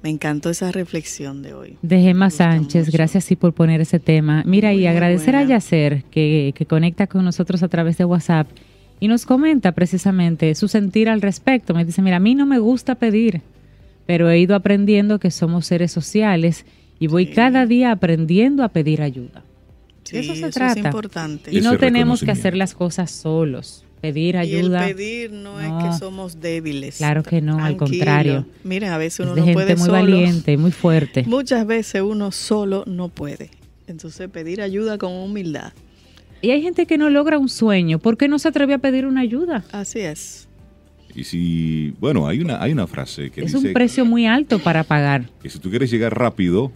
Me 0.03 0.09
encantó 0.09 0.49
esa 0.51 0.73
reflexión 0.73 1.43
de 1.43 1.53
hoy. 1.53 1.77
De 1.83 2.01
Gemma 2.01 2.31
Sánchez, 2.31 2.91
gracias 2.91 3.25
sí 3.25 3.37
por 3.37 3.53
poner 3.53 3.81
ese 3.83 3.99
tema. 3.99 4.43
Mira, 4.47 4.73
y 4.73 4.87
agradecer 4.87 5.37
a 5.37 5.45
Yacer 5.45 6.05
que, 6.11 6.55
que 6.55 6.67
conecta 6.67 7.07
con 7.07 7.25
nosotros 7.25 7.63
a 7.63 7.69
través 7.69 7.99
de 7.99 8.07
WhatsApp 8.07 8.49
y 8.99 9.09
nos 9.09 9.27
comenta 9.27 9.73
precisamente 9.73 10.55
su 10.55 10.69
sentir 10.69 11.09
al 11.09 11.21
respecto. 11.21 11.75
Me 11.75 11.85
dice, 11.85 12.03
mira, 12.03 12.17
a 12.17 12.21
mí 12.21 12.35
no 12.35 12.47
me 12.47 12.59
gusta 12.59 12.95
pedir, 12.95 13.43
pero 14.07 14.31
he 14.31 14.39
ido 14.39 14.55
aprendiendo 14.55 15.19
que 15.19 15.31
somos 15.31 15.67
seres 15.67 15.93
sociales 15.93 16.65
y 16.99 17.07
voy 17.07 17.27
cada 17.27 17.67
día 17.67 17.93
aprendiendo 17.93 18.63
a 18.63 18.69
pedir 18.69 19.03
ayuda. 19.03 19.43
eso 20.11 20.35
se 20.35 20.51
trata. 20.51 20.81
Es 20.81 20.85
importante. 20.87 21.51
Y 21.55 21.61
no 21.63 21.79
tenemos 21.79 22.23
que 22.23 22.31
hacer 22.31 22.57
las 22.57 22.75
cosas 22.75 23.11
solos. 23.11 23.85
Pedir 24.01 24.37
ayuda. 24.37 24.87
Y 24.87 24.91
el 24.91 24.97
pedir 24.97 25.33
no, 25.33 25.61
es 25.61 25.85
que 25.85 25.99
somos 25.99 26.41
débiles. 26.41 26.97
Claro 26.97 27.23
que 27.23 27.41
no, 27.41 27.63
al 27.63 27.77
contrario. 27.77 28.47
Miren, 28.65 28.91
a 28.91 28.99
veces 28.99 29.21
uno 29.21 29.37
es 29.37 29.45
de 29.45 29.53
no 29.53 29.59
gente 29.59 29.77
muy 29.77 29.89
valiente, 29.89 30.57
muy 30.57 30.71
fuerte. 30.71 31.25
Muchas 31.27 31.67
veces 31.67 32.03
uno 32.03 32.33
solo 32.33 32.85
no 32.87 33.09
puede. 33.09 33.51
Entonces 33.87 34.29
pedir 34.31 34.63
ayuda 34.63 34.97
con 34.99 35.13
humildad. 35.13 35.73
Y 36.43 36.51
hay 36.51 36.63
gente 36.63 36.87
que 36.87 36.97
no 36.97 37.11
logra 37.11 37.39
un 37.39 37.49
sueño. 37.49 37.99
¿Por 37.99 38.17
qué 38.17 38.29
no 38.29 38.39
se 38.39 38.49
atreve 38.49 38.75
a 38.75 38.79
pedir 38.79 39.05
una 39.05 39.21
ayuda? 39.21 39.65
Así 39.73 40.01
es. 40.01 40.49
Y 41.15 41.25
si, 41.25 41.95
bueno, 42.01 42.27
hay 42.27 42.41
una, 42.41 42.63
hay 42.63 42.73
una 42.73 42.87
frase 42.87 43.31
que 43.31 43.41
es 43.41 43.49
dice... 43.49 43.59
Es 43.59 43.65
un 43.65 43.73
precio 43.73 44.05
muy 44.05 44.27
alto 44.27 44.59
para 44.61 44.85
pagar. 44.85 45.29
Que 45.43 45.51
si 45.51 45.59
tú 45.59 45.69
quieres 45.69 45.91
llegar 45.91 46.17
rápido, 46.17 46.73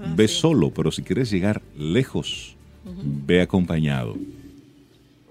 ah, 0.00 0.14
ve 0.16 0.28
solo, 0.28 0.70
pero 0.70 0.90
si 0.90 1.02
quieres 1.02 1.30
llegar 1.30 1.60
lejos, 1.76 2.56
ve 3.02 3.42
acompañado. 3.42 4.16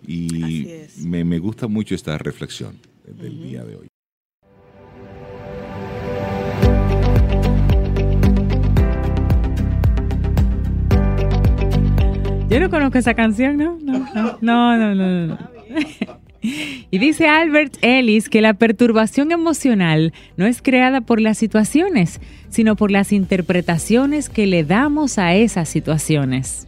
Y 0.08 0.68
me, 1.06 1.24
me, 1.24 1.40
gusta 1.40 1.68
mucho 1.68 1.96
esta 1.96 2.18
reflexión 2.18 2.78
del 3.06 3.42
día 3.44 3.64
de 3.64 3.76
hoy. 3.76 3.88
Yo 12.50 12.60
no 12.60 12.70
conozco 12.70 13.00
esa 13.00 13.16
canción, 13.16 13.58
¿no? 13.58 13.80
No, 13.82 14.38
no, 14.42 14.78
no, 14.78 14.96
no. 14.96 15.28
no, 15.28 15.38
Y 16.92 17.00
dice 17.00 17.28
Albert 17.28 17.78
Ellis 17.82 18.30
que 18.30 18.42
la 18.42 18.54
perturbación 18.54 19.32
emocional 19.32 20.14
no 20.38 20.46
es 20.46 20.62
creada 20.62 21.02
por 21.02 21.20
las 21.20 21.38
situaciones, 21.38 22.20
sino 22.50 22.76
por 22.76 22.92
las 22.92 23.12
interpretaciones 23.12 24.30
que 24.30 24.46
le 24.46 24.64
damos 24.64 25.18
a 25.18 25.34
esas 25.34 25.70
situaciones. 25.70 26.68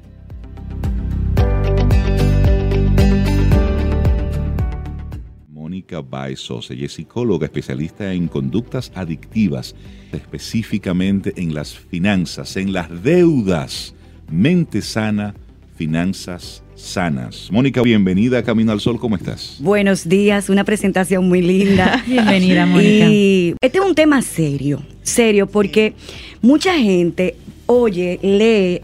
Mónica 5.86 6.02
Baezos, 6.02 6.72
ella 6.72 6.88
es 6.88 6.94
psicóloga 6.94 7.46
especialista 7.46 8.12
en 8.12 8.28
conductas 8.28 8.92
adictivas, 8.96 9.76
específicamente 10.12 11.32
en 11.38 11.54
las 11.54 11.76
finanzas, 11.78 12.58
en 12.58 12.74
las 12.74 13.04
deudas. 13.04 13.94
Mente 14.32 14.82
sana 14.82 15.36
finanzas 15.76 16.64
sanas. 16.74 17.50
Mónica, 17.52 17.84
bienvenida 17.84 18.40
a 18.40 18.44
Camino 18.44 18.72
al 18.72 18.80
Sol, 18.80 19.00
¿cómo 19.00 19.16
estás? 19.16 19.58
Buenos 19.60 20.10
días, 20.10 20.50
una 20.50 20.64
presentación 20.64 21.30
muy 21.30 21.44
linda. 21.44 22.04
bienvenida, 22.08 22.66
Mónica. 22.66 23.06
Y 23.08 23.54
este 23.62 23.78
es 23.78 23.86
un 23.86 23.94
tema 23.94 24.24
serio. 24.24 24.82
serio, 25.04 25.46
porque 25.46 25.94
mucha 26.42 26.76
gente 26.80 27.36
oye, 27.68 28.18
lee 28.24 28.82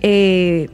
eh, 0.00 0.68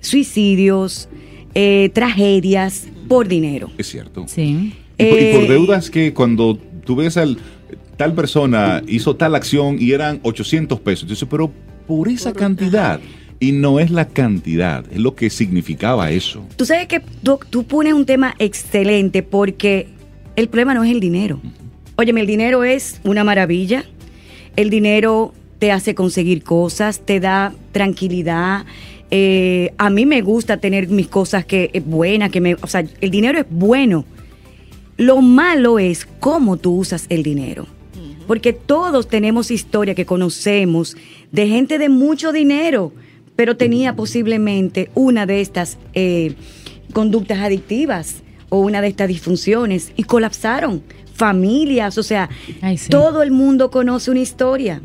suicidios, 0.00 1.08
eh, 1.54 1.90
tragedias 1.92 2.86
por 3.08 3.28
dinero. 3.28 3.70
Es 3.78 3.88
cierto. 3.88 4.26
Sí. 4.28 4.72
Y, 4.98 5.04
por, 5.04 5.18
y 5.20 5.32
por 5.32 5.42
Eh, 5.42 5.48
deudas 5.48 5.90
que 5.90 6.12
cuando 6.14 6.58
tú 6.84 6.96
ves 6.96 7.16
al 7.16 7.38
tal 7.96 8.14
persona 8.14 8.82
hizo 8.86 9.16
tal 9.16 9.34
acción 9.34 9.76
y 9.80 9.92
eran 9.92 10.20
800 10.22 10.80
pesos, 10.80 11.02
entonces, 11.02 11.28
pero 11.30 11.50
por 11.86 12.08
esa 12.08 12.32
cantidad. 12.32 13.00
Y 13.40 13.52
no 13.52 13.78
es 13.78 13.90
la 13.92 14.08
cantidad, 14.08 14.84
es 14.90 14.98
lo 14.98 15.14
que 15.14 15.30
significaba 15.30 16.10
eso. 16.10 16.44
Tú 16.56 16.64
sabes 16.64 16.88
que 16.88 17.00
tú, 17.22 17.38
tú 17.50 17.64
pones 17.64 17.92
un 17.92 18.04
tema 18.04 18.34
excelente 18.40 19.22
porque 19.22 19.86
el 20.34 20.48
problema 20.48 20.74
no 20.74 20.82
es 20.82 20.90
el 20.90 20.98
dinero. 20.98 21.40
Óyeme, 21.96 22.20
el 22.20 22.26
dinero 22.26 22.64
es 22.64 23.00
una 23.04 23.22
maravilla. 23.22 23.84
El 24.56 24.70
dinero 24.70 25.34
te 25.58 25.72
hace 25.72 25.94
conseguir 25.94 26.42
cosas, 26.42 27.00
te 27.00 27.20
da 27.20 27.52
tranquilidad. 27.72 28.64
Eh, 29.10 29.72
a 29.78 29.90
mí 29.90 30.06
me 30.06 30.20
gusta 30.22 30.58
tener 30.58 30.88
mis 30.88 31.08
cosas 31.08 31.44
que 31.44 31.70
es 31.72 31.84
buena, 31.84 32.28
que 32.28 32.40
me, 32.40 32.54
o 32.54 32.66
sea, 32.66 32.84
el 33.00 33.10
dinero 33.10 33.38
es 33.38 33.46
bueno. 33.50 34.04
Lo 34.96 35.20
malo 35.20 35.78
es 35.78 36.06
cómo 36.20 36.56
tú 36.56 36.76
usas 36.76 37.06
el 37.08 37.22
dinero. 37.22 37.66
Porque 38.26 38.52
todos 38.52 39.08
tenemos 39.08 39.50
historia 39.50 39.94
que 39.94 40.04
conocemos 40.04 40.96
de 41.32 41.48
gente 41.48 41.78
de 41.78 41.88
mucho 41.88 42.30
dinero, 42.30 42.92
pero 43.36 43.56
tenía 43.56 43.96
posiblemente 43.96 44.90
una 44.94 45.24
de 45.24 45.40
estas 45.40 45.78
eh, 45.94 46.34
conductas 46.92 47.38
adictivas 47.38 48.22
o 48.50 48.60
una 48.60 48.82
de 48.82 48.88
estas 48.88 49.08
disfunciones 49.08 49.92
y 49.96 50.02
colapsaron 50.02 50.82
familias, 51.14 51.96
o 51.96 52.02
sea, 52.02 52.28
Ay, 52.60 52.76
sí. 52.76 52.90
todo 52.90 53.22
el 53.22 53.30
mundo 53.30 53.70
conoce 53.70 54.10
una 54.10 54.20
historia. 54.20 54.82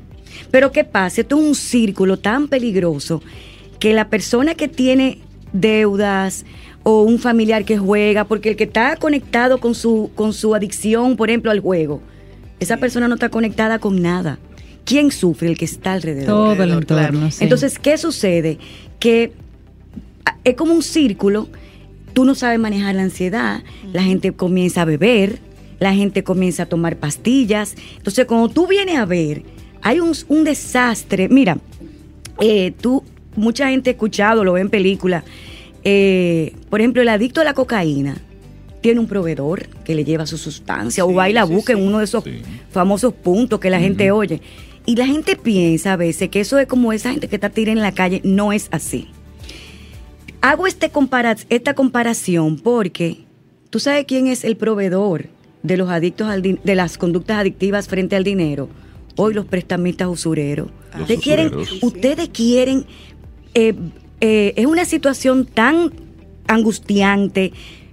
Pero 0.51 0.71
¿qué 0.71 0.83
pasa? 0.83 1.21
Esto 1.21 1.39
es 1.39 1.45
un 1.45 1.55
círculo 1.55 2.17
tan 2.17 2.47
peligroso 2.47 3.21
que 3.79 3.93
la 3.93 4.09
persona 4.09 4.55
que 4.55 4.67
tiene 4.67 5.19
deudas 5.51 6.45
o 6.83 7.03
un 7.03 7.19
familiar 7.19 7.65
que 7.65 7.77
juega, 7.77 8.25
porque 8.25 8.49
el 8.49 8.55
que 8.55 8.65
está 8.65 8.95
conectado 8.97 9.59
con 9.59 9.73
su, 9.75 10.11
con 10.15 10.33
su 10.33 10.53
adicción, 10.53 11.15
por 11.15 11.29
ejemplo, 11.29 11.51
al 11.51 11.59
juego, 11.59 12.01
esa 12.59 12.77
persona 12.77 13.07
no 13.07 13.15
está 13.15 13.29
conectada 13.29 13.79
con 13.79 14.01
nada. 14.01 14.37
¿Quién 14.85 15.11
sufre? 15.11 15.47
El 15.47 15.57
que 15.57 15.65
está 15.65 15.93
alrededor. 15.93 16.25
Todo 16.25 16.51
el 16.51 16.57
claro. 16.57 16.79
entorno. 16.79 17.31
sí. 17.31 17.43
Entonces, 17.43 17.79
¿qué 17.79 17.97
sucede? 17.97 18.57
Que 18.99 19.31
es 20.43 20.55
como 20.55 20.73
un 20.73 20.83
círculo, 20.83 21.47
tú 22.13 22.25
no 22.25 22.35
sabes 22.35 22.59
manejar 22.59 22.95
la 22.95 23.03
ansiedad, 23.03 23.63
la 23.91 24.03
gente 24.03 24.33
comienza 24.33 24.81
a 24.81 24.85
beber, 24.85 25.39
la 25.79 25.93
gente 25.93 26.23
comienza 26.23 26.63
a 26.63 26.65
tomar 26.65 26.97
pastillas. 26.97 27.75
Entonces, 27.97 28.25
cuando 28.25 28.49
tú 28.49 28.67
vienes 28.67 28.97
a 28.97 29.05
ver, 29.05 29.43
hay 29.83 29.99
un, 29.99 30.13
un 30.29 30.43
desastre. 30.43 31.29
Mira, 31.29 31.57
eh, 32.41 32.71
tú, 32.81 33.03
mucha 33.35 33.69
gente 33.69 33.89
ha 33.91 33.93
escuchado, 33.93 34.43
lo 34.43 34.53
ve 34.53 34.61
en 34.61 34.69
películas. 34.69 35.23
eh, 35.83 36.53
por 36.69 36.79
ejemplo, 36.81 37.01
el 37.01 37.09
adicto 37.09 37.41
a 37.41 37.43
la 37.43 37.53
cocaína 37.53 38.17
tiene 38.81 38.99
un 38.99 39.07
proveedor 39.07 39.67
que 39.85 39.95
le 39.95 40.03
lleva 40.03 40.25
su 40.25 40.37
sustancia 40.37 41.05
o 41.05 41.13
va 41.13 41.29
y 41.29 41.33
la 41.33 41.45
sí, 41.47 41.53
busca 41.53 41.73
sí. 41.73 41.79
en 41.79 41.85
uno 41.87 41.99
de 41.99 42.05
esos 42.05 42.23
famosos 42.71 43.13
puntos 43.13 43.59
que 43.59 43.69
la 43.69 43.79
gente 43.79 44.11
oye. 44.11 44.41
Y 44.85 44.95
la 44.97 45.05
gente 45.05 45.37
piensa 45.37 45.93
a 45.93 45.95
veces 45.95 46.27
que 46.29 46.41
eso 46.41 46.57
es 46.59 46.67
como 46.67 46.91
esa 46.91 47.11
gente 47.11 47.27
que 47.29 47.35
está 47.35 47.49
tirada 47.49 47.71
en 47.77 47.81
la 47.81 47.93
calle. 47.93 48.19
No 48.25 48.51
es 48.51 48.67
así. 48.71 49.07
Hago 50.41 50.67
este 50.67 50.89
compara- 50.89 51.37
esta 51.49 51.73
comparación 51.73 52.57
porque 52.57 53.19
tú 53.69 53.79
sabes 53.79 54.03
quién 54.05 54.27
es 54.27 54.43
el 54.43 54.57
proveedor 54.57 55.27
de 55.61 55.77
los 55.77 55.89
adictos 55.89 56.27
al 56.27 56.41
de 56.41 56.75
las 56.75 56.97
conductas 56.97 57.37
adictivas 57.37 57.87
frente 57.87 58.17
al 58.17 58.25
dinero. 58.25 58.67
Hoy 59.15 59.33
los 59.33 59.45
prestamistas 59.45 60.07
usureros. 60.07 60.69
Los 60.93 61.01
ustedes 61.01 61.21
quieren, 61.21 61.51
ustedes 61.81 62.29
quieren 62.29 62.85
eh, 63.53 63.73
eh, 64.21 64.53
es 64.55 64.65
una 64.65 64.85
situación 64.85 65.45
tan 65.45 65.91
angustiante. 66.47 67.51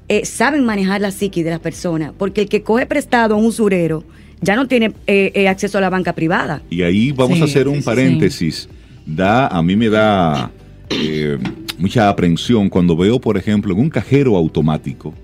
eh, 0.09 0.25
saben 0.25 0.65
manejar 0.65 1.01
la 1.01 1.11
psiqui 1.13 1.43
de 1.43 1.51
las 1.51 1.61
personas, 1.61 2.13
porque 2.17 2.41
el 2.43 2.49
que 2.49 2.63
coge 2.63 2.85
prestado 2.87 3.35
a 3.35 3.39
un 3.39 3.47
usurero 3.47 4.03
ya 4.41 4.57
no 4.57 4.67
tiene 4.67 4.93
eh, 5.07 5.31
eh, 5.35 5.49
acceso 5.49 5.79
a 5.79 5.81
la 5.81 5.91
banca 5.91 6.15
privada. 6.15 6.63
Y 6.71 6.83
ahí 6.83 7.13
vamos 7.13 7.37
Sí, 7.39 7.43
a 7.43 7.45
hacer 7.45 7.69
un 7.69 7.75
sí, 7.77 7.81
sí. 7.81 7.87
paréntesis. 7.87 8.69
Da, 9.07 9.47
a 9.49 9.63
mí 9.63 9.77
me 9.77 9.89
da 9.89 10.51
eh, 10.91 11.39
mucha 11.79 12.09
aprensión 12.09 12.69
cuando 12.69 12.97
veo, 12.97 13.21
por 13.21 13.37
ejemplo, 13.37 13.73
en 13.75 13.81
un 13.81 13.91
cajero 13.91 14.37
automático 14.37 15.15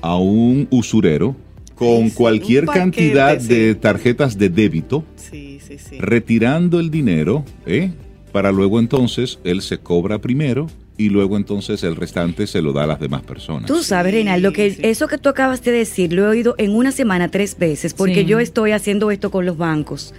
a 0.00 0.16
un 0.16 0.66
usurero 0.70 1.36
con 1.80 2.10
cualquier 2.10 2.66
cantidad 2.66 3.40
sí. 3.40 3.48
de 3.48 3.74
tarjetas 3.74 4.36
de 4.36 4.50
débito, 4.50 5.02
Sí, 5.16 5.58
sí, 5.66 5.78
sí. 5.78 5.96
retirando 5.98 6.78
el 6.78 6.90
dinero, 6.90 7.44
¿eh? 7.66 7.90
para 8.32 8.52
luego 8.52 8.78
entonces 8.78 9.38
él 9.44 9.62
se 9.62 9.78
cobra 9.78 10.18
primero 10.20 10.68
y 10.98 11.08
luego 11.08 11.38
entonces 11.38 11.82
el 11.82 11.96
restante 11.96 12.46
se 12.46 12.60
lo 12.60 12.72
da 12.74 12.84
a 12.84 12.86
las 12.86 13.00
demás 13.00 13.22
personas. 13.22 13.66
Tú 13.66 13.82
sabes, 13.82 14.12
Reinaldo, 14.12 14.52
que 14.52 14.72
sí. 14.72 14.80
eso 14.82 15.08
que 15.08 15.16
tú 15.16 15.30
acabas 15.30 15.64
de 15.64 15.72
decir 15.72 16.12
lo 16.12 16.24
he 16.24 16.28
oído 16.28 16.54
en 16.58 16.72
una 16.76 16.92
semana 16.92 17.30
tres 17.30 17.56
veces, 17.58 17.94
porque 17.94 18.20
Sí. 18.20 18.26
yo 18.26 18.38
estoy 18.40 18.72
haciendo 18.72 19.10
esto 19.10 19.30
con 19.30 19.46
los 19.46 19.56
bancos. 19.56 20.12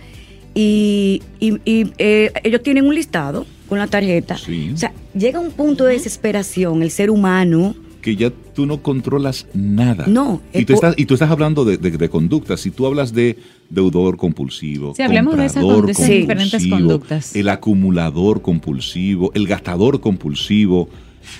Y, 0.53 1.21
y- 1.39 1.59
y, 1.63 1.91
eh, 1.99 2.31
ellos 2.43 2.61
tienen 2.63 2.85
un 2.85 2.95
listado 2.95 3.45
con 3.69 3.77
la 3.77 3.87
tarjeta. 3.87 4.37
Sí. 4.37 4.71
O 4.73 4.77
sea, 4.77 4.91
llega 5.13 5.39
un 5.39 5.51
punto 5.51 5.85
de 5.85 5.93
desesperación 5.93 6.81
el 6.83 6.91
ser 6.91 7.09
humano. 7.11 7.75
Que 8.01 8.15
ya 8.15 8.31
tú 8.55 8.65
no 8.65 8.81
controlas 8.81 9.45
nada. 9.53 10.05
No, 10.07 10.41
Y 10.53 10.59
es 10.59 10.65
tú, 10.65 10.73
estás, 10.73 10.95
y 10.97 11.05
tú 11.05 11.13
estás 11.13 11.29
hablando 11.29 11.63
de, 11.65 11.77
de, 11.77 11.91
de 11.91 12.09
conductas. 12.09 12.59
Si 12.61 12.71
tú 12.71 12.85
hablas 12.87 13.13
de 13.13 13.37
deudor 13.69 14.17
compulsivo, 14.17 14.93
Sí, 14.95 15.03
hablemos 15.03 15.37
de 15.37 15.45
esas 15.45 15.63
comprador 15.63 15.77
con- 15.77 15.85
de 15.87 15.91
esas 15.93 16.07
diferentes 16.09 16.51
compulsivo, 16.61 16.77
conductas. 16.89 17.35
el 17.35 17.49
acumulador 17.49 18.41
compulsivo, 18.41 19.31
el 19.35 19.47
gastador 19.47 19.99
compulsivo, 20.01 20.89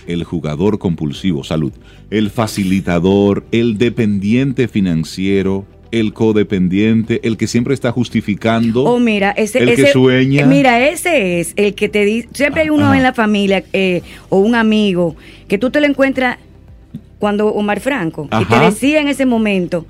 el 0.06 0.24
jugador 0.24 0.78
compulsivo, 0.78 1.44
salud, 1.44 1.72
el 2.12 2.30
facilitador, 2.30 3.44
el 3.52 3.78
dependiente 3.78 4.68
financiero, 4.68 5.66
el 5.92 6.14
codependiente, 6.14 7.20
el 7.28 7.36
que 7.36 7.48
siempre 7.48 7.74
está 7.74 7.92
justificando. 7.92 8.84
Oh, 8.86 9.00
mira, 9.00 9.32
ese, 9.32 9.60
El 9.60 9.76
que 9.76 9.82
ese- 9.82 9.92
sueña. 9.92 10.46
Mira, 10.46 10.88
ese 10.88 11.42
es 11.42 11.54
el 11.58 11.74
que 11.74 11.90
te 11.90 12.06
dice. 12.06 12.30
Siempre 12.34 12.62
hay 12.62 12.70
uno 12.70 12.86
Ajá. 12.86 12.98
en 12.98 13.04
la 13.04 13.14
familia 13.14 13.64
eh, 13.74 14.02
o 14.30 14.40
un 14.40 14.56
amigo 14.56 15.16
que 15.50 15.58
tú 15.58 15.70
te 15.70 15.82
lo 15.82 15.88
encuentras 15.88 16.38
cuando 17.22 17.48
Omar 17.54 17.80
Franco 17.80 18.28
y 18.42 18.46
te 18.46 18.60
decía 18.60 19.00
en 19.00 19.08
ese 19.08 19.26
momento. 19.26 19.86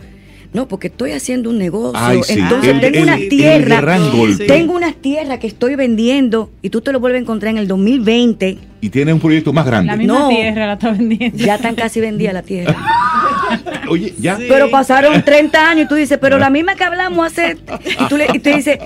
No, 0.54 0.68
porque 0.68 0.88
estoy 0.88 1.12
haciendo 1.14 1.50
un 1.50 1.58
negocio. 1.58 1.94
Ay, 1.96 2.20
sí, 2.26 2.34
Entonces 2.38 2.74
el- 2.74 2.82
tengo 2.82 2.98
el- 2.98 3.04
unas 3.04 3.22
el 3.22 3.30
tierras. 3.30 3.82
gran 3.82 4.12
golpe. 4.12 4.46
Tengo 4.48 4.74
unas 4.76 4.96
tierras 4.96 5.40
que 5.40 5.48
estoy 5.48 5.76
vendiendo 5.76 6.52
y 6.62 6.70
tú 6.70 6.82
te 6.82 6.92
lo 6.92 7.00
vuelves 7.00 7.20
a 7.20 7.22
encontrar 7.22 7.52
en 7.54 7.58
el 7.58 7.68
2020. 7.70 8.58
y 8.84 8.90
tiene 8.90 9.14
un 9.14 9.20
proyecto 9.22 9.54
más 9.54 9.66
grande. 9.66 9.88
La 9.92 9.96
misma 9.96 10.20
No. 10.20 10.28
tierra 10.30 10.66
la 10.68 10.74
está 10.74 10.92
vendiendo. 10.92 11.38
Ya 11.38 11.56
están 11.56 11.76
casi 11.76 12.02
vendidas 12.02 12.34
la 12.34 12.42
tierra. 12.42 12.76
Oye, 13.90 14.14
ya. 14.20 14.36
Sí. 14.38 14.46
Pero 14.50 14.70
pasaron 14.72 15.24
30 15.24 15.70
años 15.70 15.86
y 15.86 15.88
tú 15.88 15.96
dices, 15.96 16.18
pero 16.20 16.38
la 16.40 16.50
misma 16.50 16.76
que 16.76 16.84
hablamos 16.84 17.28
hace. 17.28 17.58
Y 18.02 18.08
tú, 18.10 18.18
le, 18.18 18.26
y 18.34 18.40
tú 18.40 18.50
dices, 18.50 18.80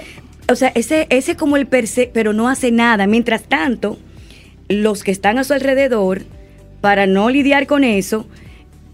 o 0.49 0.55
sea, 0.55 0.71
ese, 0.75 1.08
ese 1.10 1.31
es 1.31 1.38
como 1.38 1.58
el 1.58 1.65
per 1.65 1.88
se, 1.88 2.12
pero 2.13 2.34
no 2.34 2.47
hace 2.49 2.71
nada. 2.71 3.08
Mientras 3.08 3.43
tanto, 3.43 3.97
los 4.67 5.03
que 5.03 5.12
están 5.12 5.38
a 5.39 5.43
su 5.43 5.53
alrededor, 5.53 6.23
para 6.86 7.08
no 7.08 7.32
lidiar 7.32 7.65
con 7.65 7.84
eso, 7.84 8.28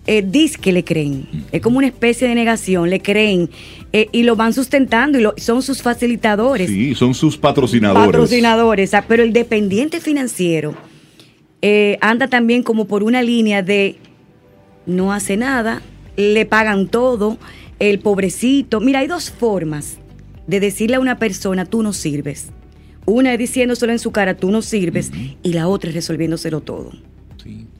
eh, 0.08 0.24
dis 0.26 0.58
que 0.58 0.72
le 0.72 0.86
creen. 0.86 1.28
Es 1.52 1.62
como 1.62 1.78
una 1.78 1.88
especie 1.88 2.26
de 2.26 2.36
negación, 2.36 2.90
le 2.90 3.02
creen 3.02 3.50
eh, 3.92 4.08
y 4.14 4.24
lo 4.24 4.38
van 4.38 4.54
sustentando 4.54 5.20
y 5.20 5.22
lo, 5.22 5.34
son 5.36 5.62
sus 5.62 5.82
facilitadores 5.82 6.70
Sí, 6.70 6.96
son 6.96 7.14
sus 7.14 7.38
patrocinadores. 7.38 8.06
patrocinadores, 8.06 8.94
ah, 8.94 9.04
pero 9.06 9.24
el 9.24 9.34
dependiente 9.34 10.00
financiero 10.00 10.74
eh, 11.62 11.98
anda 12.00 12.30
también 12.30 12.64
como 12.64 12.86
por 12.86 13.04
una 13.04 13.22
línea 13.24 13.62
de 13.62 13.98
no 14.86 15.12
hace 15.12 15.36
nada, 15.36 15.82
le 16.16 16.46
pagan 16.46 16.88
todo, 16.88 17.38
el 17.80 18.00
pobrecito. 18.00 18.80
Mira, 18.80 19.00
hay 19.00 19.08
dos 19.08 19.32
formas 19.32 19.98
de 20.48 20.62
decirle 20.62 20.96
a 20.96 21.02
una 21.02 21.20
persona, 21.20 21.66
tú 21.66 21.84
no 21.84 21.92
sirves. 21.92 22.52
Una 23.06 23.34
es 23.34 23.38
diciéndoselo 23.38 23.92
en 23.92 24.00
su 24.00 24.12
cara, 24.12 24.38
tú 24.38 24.50
no 24.50 24.62
sirves, 24.62 25.12
y 25.44 25.52
la 25.52 25.68
otra 25.68 25.90
es 25.90 25.96
resolviéndoselo 25.96 26.62
todo. 26.62 26.94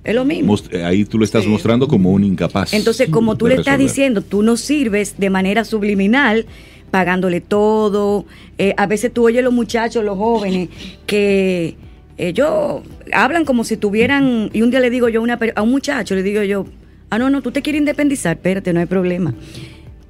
Es 0.04 0.16
lo 0.16 0.26
mismo. 0.26 0.48
Most- 0.54 0.74
eh, 0.74 0.84
Ahí 0.84 1.06
tú 1.06 1.18
lo 1.20 1.26
estás 1.26 1.44
Sí. 1.44 1.50
mostrando 1.50 1.88
como 1.88 2.12
un 2.12 2.24
incapaz. 2.24 2.74
Entonces, 2.74 3.10
como 3.10 3.36
tú 3.38 3.48
le 3.48 3.56
estás 3.56 3.78
diciendo, 3.78 4.22
tú 4.22 4.42
no 4.42 4.58
sirves 4.58 5.16
de 5.18 5.30
manera 5.30 5.64
subliminal, 5.64 6.46
pagándole 6.90 7.40
todo. 7.40 8.26
Eh, 8.58 8.74
a 8.78 8.88
veces 8.88 9.14
tú 9.14 9.26
oyes 9.26 9.44
los 9.44 9.54
muchachos, 9.54 10.04
los 10.04 10.18
jóvenes, 10.18 10.70
que 11.06 11.76
ellos 12.18 12.82
hablan 13.14 13.46
como 13.46 13.64
si 13.64 13.78
tuvieran, 13.78 14.50
y 14.54 14.62
un 14.62 14.72
día 14.72 14.80
le 14.80 14.90
digo 14.90 15.08
yo 15.08 15.22
a, 15.22 15.24
una, 15.24 15.40
a 15.56 15.62
un 15.62 15.70
muchacho, 15.72 16.16
le 16.16 16.24
digo 16.24 16.44
yo, 16.44 16.66
ah, 17.10 17.18
no, 17.20 17.30
no, 17.30 17.42
tú 17.42 17.52
te 17.52 17.62
quieres 17.62 17.80
independizar, 17.80 18.36
espérate, 18.38 18.74
no 18.74 18.80
hay 18.80 18.86
problema. 18.88 19.34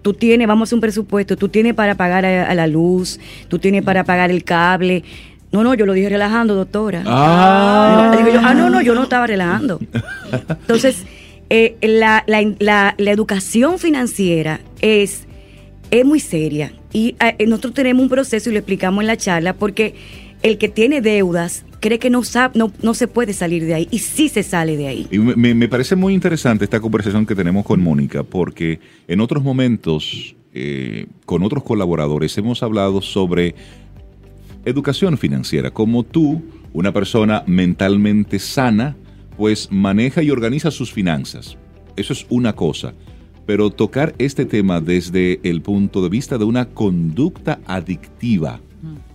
Tú 0.02 0.14
tienes, 0.14 0.48
vamos 0.48 0.62
a 0.62 0.70
hacer 0.70 0.76
un 0.78 0.82
presupuesto, 0.82 1.38
tú 1.38 1.50
tienes 1.50 1.76
para 1.76 1.94
pagar 1.96 2.26
a, 2.26 2.50
a 2.50 2.56
la 2.56 2.66
luz, 2.66 3.20
tú 3.50 3.60
tienes 3.60 3.84
para 3.84 4.04
pagar 4.04 4.32
el 4.32 4.44
cable. 4.44 5.04
No, 5.52 5.64
no, 5.64 5.74
yo 5.74 5.86
lo 5.86 5.94
dije 5.94 6.10
relajando, 6.10 6.56
doctora. 6.56 7.04
Ah. 7.06 8.12
No, 8.12 8.18
digo 8.18 8.30
yo, 8.34 8.40
ah, 8.44 8.54
no, 8.54 8.70
no, 8.70 8.82
yo 8.82 8.96
no 8.96 9.04
estaba 9.04 9.28
relajando. 9.28 9.80
Entonces, 10.50 11.04
eh, 11.50 11.76
la, 11.82 12.24
la- 12.28 12.54
la- 12.60 12.96
la 12.98 13.12
educación 13.12 13.78
financiera 13.80 14.62
es 14.82 15.28
es 15.90 16.06
muy 16.06 16.22
seria. 16.22 16.72
Y 16.94 17.16
eh, 17.20 17.46
nosotros 17.48 17.74
tenemos 17.74 18.02
un 18.04 18.08
proceso 18.10 18.50
y 18.50 18.54
lo 18.54 18.60
explicamos 18.60 19.02
en 19.02 19.08
la 19.08 19.18
charla 19.18 19.52
porque 19.54 19.94
el 20.42 20.58
que 20.58 20.70
tiene 20.70 21.02
deudas 21.02 21.66
cree 21.82 22.00
que 22.00 22.10
no, 22.10 22.24
sabe, 22.24 22.58
no, 22.58 22.72
no 22.82 22.94
se 22.94 23.10
puede 23.10 23.34
salir 23.34 23.66
de 23.66 23.74
ahí 23.74 23.88
y 23.92 24.00
sí 24.00 24.30
se 24.30 24.42
sale 24.44 24.78
de 24.78 24.88
ahí. 24.88 25.08
Y 25.12 25.20
me, 25.20 25.54
me 25.54 25.68
parece 25.68 25.98
muy 25.98 26.14
interesante 26.14 26.64
esta 26.64 26.80
conversación 26.80 27.26
que 27.26 27.36
tenemos 27.36 27.66
con 27.66 27.82
Mónica 27.82 28.24
porque 28.24 28.80
en 29.10 29.20
otros 29.20 29.44
momentos 29.44 30.34
eh, 30.54 31.08
con 31.26 31.44
otros 31.44 31.64
colaboradores 31.64 32.38
hemos 32.38 32.64
hablado 32.64 33.02
sobre 33.02 33.54
educación 34.66 35.18
financiera, 35.18 35.72
como 35.72 36.04
tú, 36.04 36.42
una 36.74 36.92
persona 36.92 37.44
mentalmente 37.48 38.40
sana, 38.40 38.96
pues 39.38 39.70
maneja 39.72 40.22
y 40.24 40.30
organiza 40.30 40.72
sus 40.72 40.92
finanzas. 40.92 41.58
Eso 41.96 42.14
es 42.14 42.26
una 42.30 42.54
cosa. 42.54 42.94
Pero 43.46 43.70
tocar 43.72 44.14
este 44.18 44.46
tema 44.46 44.82
desde 44.82 45.40
el 45.44 45.62
punto 45.62 46.02
de 46.04 46.10
vista 46.10 46.38
de 46.38 46.46
una 46.46 46.66
conducta 46.70 47.60
adictiva, 47.66 48.60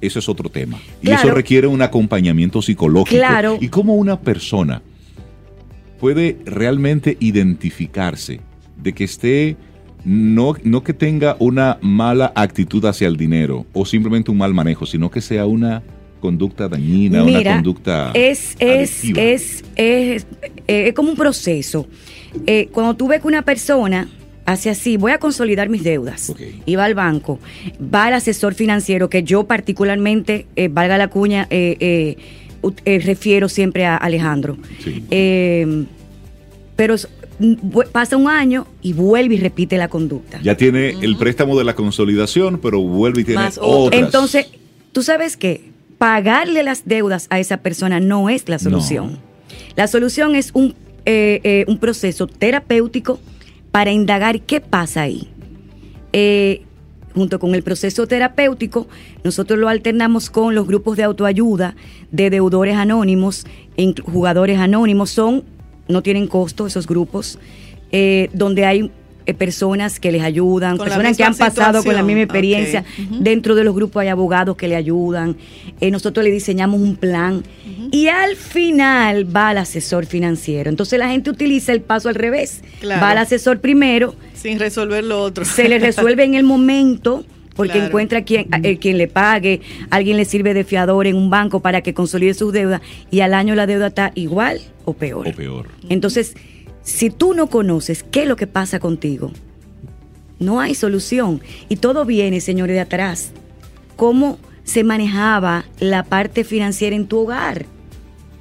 eso 0.00 0.18
es 0.18 0.28
otro 0.28 0.50
tema. 0.50 0.78
Y 1.00 1.11
eso 1.11 1.30
requiere 1.30 1.66
un 1.66 1.82
acompañamiento 1.82 2.61
psicológico. 2.61 3.16
Claro. 3.16 3.59
Y 3.61 3.68
cómo 3.68 3.94
una 3.94 4.20
persona 4.20 4.82
puede 6.00 6.38
realmente 6.44 7.16
identificarse 7.20 8.40
de 8.76 8.92
que 8.92 9.04
esté, 9.04 9.56
no, 10.06 10.54
no 10.62 10.84
que 10.84 10.94
tenga 10.94 11.36
una 11.40 11.78
mala 11.82 12.32
actitud 12.36 12.84
hacia 12.84 13.08
el 13.08 13.16
dinero 13.16 13.66
o 13.72 13.84
simplemente 13.84 14.30
un 14.30 14.38
mal 14.38 14.54
manejo, 14.54 14.86
sino 14.86 15.10
que 15.10 15.20
sea 15.20 15.46
una 15.46 15.82
conducta 16.20 16.68
dañina, 16.68 17.24
una 17.24 17.42
conducta 17.42 18.12
es, 18.14 18.54
es, 18.60 19.02
es, 19.16 19.64
es, 19.74 20.26
es, 20.68 20.94
como 20.94 21.10
un 21.10 21.16
proceso. 21.16 21.88
Eh, 22.46 22.68
cuando 22.70 22.94
tú 22.94 23.08
ves 23.08 23.20
que 23.20 23.26
una 23.26 23.42
persona 23.42 24.08
hace 24.44 24.70
así, 24.70 24.96
voy 24.96 25.10
a 25.10 25.18
consolidar 25.18 25.68
mis 25.68 25.82
deudas. 25.82 26.32
Y 26.64 26.76
va 26.76 26.84
al 26.84 26.94
banco, 26.94 27.40
va 27.82 28.06
al 28.06 28.14
asesor 28.14 28.54
financiero, 28.54 29.10
que 29.10 29.24
yo 29.24 29.48
particularmente, 29.48 30.46
eh, 30.54 30.68
valga 30.68 30.96
la 30.98 31.08
cuña, 31.08 31.48
eh, 31.50 32.16
eh, 32.84 32.98
refiero 33.00 33.48
siempre 33.48 33.86
a 33.86 33.96
Alejandro. 33.96 34.56
pero 36.76 36.94
pasa 37.92 38.16
un 38.16 38.29
año 38.29 38.66
y 38.83 38.92
vuelve 38.92 39.35
y 39.35 39.38
repite 39.38 39.77
la 39.77 39.88
conducta. 39.88 40.40
Ya 40.42 40.57
tiene 40.57 40.90
el 41.01 41.16
préstamo 41.16 41.59
de 41.59 41.64
la 41.64 41.75
consolidación, 41.75 42.59
pero 42.61 42.81
vuelve 42.81 43.22
y 43.22 43.25
tiene 43.25 43.49
otras. 43.61 44.01
Entonces, 44.01 44.46
tú 44.92 45.03
sabes 45.03 45.37
que 45.37 45.70
pagarle 45.99 46.62
las 46.62 46.87
deudas 46.87 47.27
a 47.31 47.38
esa 47.38 47.59
persona 47.59 48.01
no 48.01 48.29
es 48.29 48.49
la 48.49 48.59
solución. 48.59 49.18
La 49.77 49.87
solución 49.87 50.35
es 50.35 50.51
un, 50.55 50.75
un 51.66 51.79
proceso 51.79 52.27
terapéutico 52.27 53.20
para 53.77 53.92
indagar 53.92 54.40
qué 54.40 54.62
pasa 54.62 55.03
ahí. 55.03 55.29
Eh, 56.14 56.62
junto 57.14 57.38
con 57.38 57.55
el 57.55 57.62
proceso 57.62 58.07
terapéutico, 58.07 58.88
nosotros 59.22 59.59
lo 59.59 59.68
alternamos 59.68 60.31
con 60.31 60.55
los 60.55 60.66
grupos 60.66 60.96
de 60.96 61.03
autoayuda 61.03 61.77
de 62.11 62.31
deudores 62.31 62.77
anónimos, 62.77 63.46
jugadores 64.03 64.59
anónimos. 64.59 65.11
Son, 65.11 65.44
no 65.88 66.03
tienen 66.03 66.27
costo 66.27 66.66
esos 66.66 66.87
grupos, 66.87 67.38
eh, 67.92 68.29
donde 68.33 68.64
hay 68.64 68.90
eh, 69.27 69.35
personas 69.35 69.99
que 69.99 70.12
les 70.12 70.22
ayudan, 70.22 70.79
personas 70.79 71.16
que 71.16 71.25
han 71.25 71.37
pasado 71.37 71.83
con 71.83 71.94
la 71.94 72.05
misma 72.05 72.22
experiencia. 72.22 72.85
Dentro 73.18 73.57
de 73.57 73.64
los 73.64 73.75
grupos 73.75 74.03
hay 74.03 74.09
abogados 74.09 74.57
que 74.57 74.68
le 74.68 74.77
ayudan. 74.77 75.37
Eh, 75.81 75.90
nosotros 75.90 76.25
le 76.25 76.31
diseñamos 76.31 76.81
un 76.81 76.94
plan 76.94 77.42
y 77.90 78.07
al 78.07 78.37
final 78.37 79.35
va 79.35 79.49
al 79.49 79.59
asesor 79.59 80.07
financiero. 80.07 80.70
Entonces 80.70 80.99
la 80.99 81.09
gente 81.09 81.31
utiliza 81.31 81.72
el 81.72 81.81
paso 81.81 82.09
al 82.09 82.14
revés. 82.14 82.62
Va 82.85 83.11
al 83.11 83.18
asesor 83.18 83.61
primero. 83.61 84.14
Sin 84.35 84.61
resolver 84.61 85.03
lo 85.03 85.20
otro. 85.20 85.44
Se 85.44 85.68
le 85.68 85.79
resuelve 85.81 86.22
en 86.22 86.35
el 86.35 86.44
momento 86.44 87.25
porque 87.56 87.78
encuentra 87.78 88.22
quien, 88.22 88.48
eh, 88.62 88.76
quien 88.78 88.98
le 88.98 89.08
pague, 89.08 89.62
alguien 89.90 90.16
le 90.16 90.24
sirve 90.24 90.54
de 90.54 90.64
fiador 90.64 91.06
en 91.06 91.16
un 91.16 91.30
banco 91.30 91.60
para 91.60 91.80
que 91.80 91.94
consolide 91.94 92.34
sus 92.34 92.52
deudas 92.52 92.80
y 93.10 93.20
al 93.20 93.34
año 93.34 93.54
la 93.54 93.66
deuda 93.66 93.88
está 93.88 94.12
igual 94.14 94.60
o 94.84 94.92
peor. 94.92 95.26
O 95.28 95.32
peor. 95.32 95.68
Entonces, 95.88 96.34
si 96.82 97.10
tú 97.10 97.34
no 97.34 97.48
conoces 97.48 98.04
qué 98.04 98.22
es 98.22 98.28
lo 98.28 98.36
que 98.36 98.46
pasa 98.46 98.78
contigo, 98.78 99.32
no 100.38 100.60
hay 100.60 100.74
solución. 100.74 101.40
Y 101.68 101.76
todo 101.76 102.04
viene, 102.04 102.40
señores, 102.40 102.76
de 102.76 102.80
atrás. 102.80 103.32
¿Cómo 103.96 104.38
se 104.64 104.84
manejaba 104.84 105.64
la 105.80 106.04
parte 106.04 106.44
financiera 106.44 106.94
en 106.94 107.06
tu 107.06 107.20
hogar? 107.20 107.66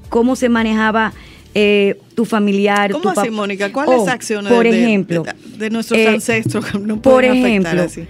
¿Cómo 0.09 0.35
se 0.35 0.49
manejaba 0.49 1.13
eh, 1.53 1.99
tu 2.13 2.25
familiar? 2.25 2.91
¿Cómo 2.91 3.13
tu 3.13 3.19
así, 3.19 3.31
Mónica? 3.31 3.71
¿Cuáles 3.71 3.99
oh, 3.99 4.09
acciones 4.09 4.51
por 4.51 4.67
ejemplo, 4.67 5.23
de, 5.57 5.69
nuestros 5.69 5.99
eh, 5.99 6.07
ancestros 6.09 6.79
no 6.79 7.01
Por 7.01 7.23
ejemplo, 7.23 7.83
así? 7.83 8.05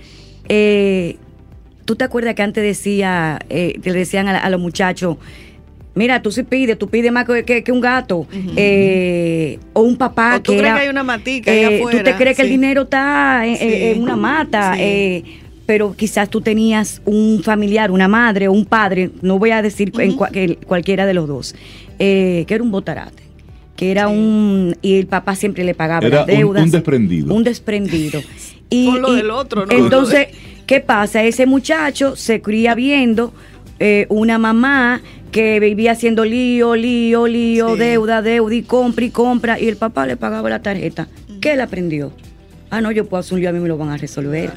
Eh, 0.50 1.18
¿tú 1.86 1.96
te 1.96 2.04
acuerdas 2.04 2.36
que 2.36 2.44
antes 2.44 2.64
decía, 2.64 3.40
le 3.50 3.94
decían 3.94 4.28
a 4.28 4.50
los 4.50 4.60
muchachos, 4.60 5.18
Mira, 5.96 6.22
tú 6.22 6.30
sí 6.30 6.44
pides, 6.44 6.78
tú 6.78 6.90
pides 6.90 7.10
más 7.12 7.26
que, 7.26 7.64
un 7.72 7.80
gato. 7.80 8.28
Eh, 8.58 9.58
o 9.72 9.82
un 9.82 9.96
papá 9.96 10.36
o 10.36 10.42
tú 10.42 10.52
que. 10.52 10.58
crees 10.58 10.74
que 10.74 10.80
hay 10.82 10.90
una 10.90 11.04
matica 11.04 11.54
eh, 11.54 11.82
Tú 11.90 11.98
te 12.04 12.16
crees 12.16 12.36
que 12.36 12.44
el 12.44 12.50
dinero 12.50 12.82
está 12.84 13.44
en, 13.46 14.02
una 14.02 14.18
mata. 14.18 14.76
Eh, 14.78 15.24
pero 15.66 15.96
quizás 15.96 16.30
tú 16.30 16.42
tenías 16.42 17.02
un 17.06 17.42
familiar, 17.42 17.90
una 17.90 18.08
madre 18.08 18.50
o 18.50 18.52
un 18.52 18.66
padre, 18.66 19.10
no 19.22 19.40
voy 19.40 19.50
a 19.52 19.64
decir 19.64 19.92
en 19.98 20.16
cualquiera 20.16 21.08
de 21.08 21.14
los 21.16 21.28
dos, 21.28 21.56
que 21.98 22.46
era 22.48 22.62
un 22.62 22.72
botarate 22.72 23.24
que 23.76 23.92
era 23.92 24.08
un 24.08 24.74
y 24.82 24.98
el 24.98 25.08
papá 25.08 25.36
siempre 25.36 25.66
le 25.66 25.74
pagaba 25.76 26.08
las 26.08 26.26
deudas. 26.26 26.64
Un, 26.64 26.72
desprendido. 26.72 27.34
Un 27.34 27.44
desprendido. 27.44 28.22
Y, 28.70 28.88
Con 28.88 29.02
lo 29.02 29.14
del 29.14 29.30
otro, 29.30 29.66
¿no? 29.66 29.72
Entonces, 29.72 30.28
¿qué 30.66 30.80
pasa? 30.80 31.24
Ese 31.24 31.46
muchacho 31.46 32.16
se 32.16 32.42
cría 32.42 32.76
viendo 32.76 33.34
una 34.10 34.38
mamá 34.38 35.02
que 35.36 35.60
vivía 35.60 35.92
haciendo 35.92 36.24
lío, 36.24 36.78
lío, 36.78 37.28
lío, 37.28 37.76
deuda, 37.76 38.22
deuda 38.22 38.56
y 38.56 38.64
compra 38.64 39.04
y 39.04 39.10
compra 39.10 39.60
y 39.60 39.68
el 39.68 39.76
papá 39.76 40.06
le 40.08 40.16
pagaba 40.16 40.50
la 40.50 40.62
tarjeta. 40.62 41.10
¿Qué 41.42 41.52
él 41.52 41.60
aprendió? 41.60 42.14
Ah, 42.70 42.80
no, 42.80 42.90
yo 42.90 43.06
puedo 43.06 43.20
hacer 43.20 43.34
un 43.34 43.42
lío, 43.42 43.50
a 43.50 43.52
mí 43.52 43.60
me 43.60 43.68
lo 43.68 43.78
van 43.78 43.90
a 43.90 43.98
resolver. 43.98 44.54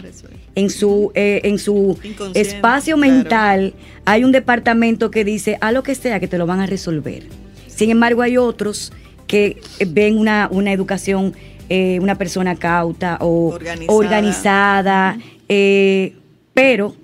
En 0.55 0.71
su, 0.71 1.11
eh, 1.16 1.40
en 1.42 1.59
su 1.59 1.99
espacio 2.35 2.97
mental 2.97 3.75
hay 4.05 4.23
un 4.23 4.31
departamento 4.31 5.11
que 5.11 5.25
dice, 5.25 5.59
a 5.61 5.73
lo 5.73 5.83
que 5.83 5.97
sea, 5.97 6.21
que 6.21 6.29
te 6.29 6.38
lo 6.38 6.47
van 6.47 6.61
a 6.61 6.66
resolver. 6.66 7.25
Sin 7.66 7.90
embargo, 7.90 8.23
hay 8.23 8.37
otros 8.37 8.92
que 9.27 9.61
ven 9.85 10.16
una, 10.16 10.49
una 10.51 10.73
educación, 10.73 11.35
eh, 11.68 11.98
una 12.00 12.16
persona 12.16 12.57
cauta 12.57 13.18
o 13.20 13.59
organizada, 13.88 15.18
eh, 15.48 16.14
pero 16.54 16.94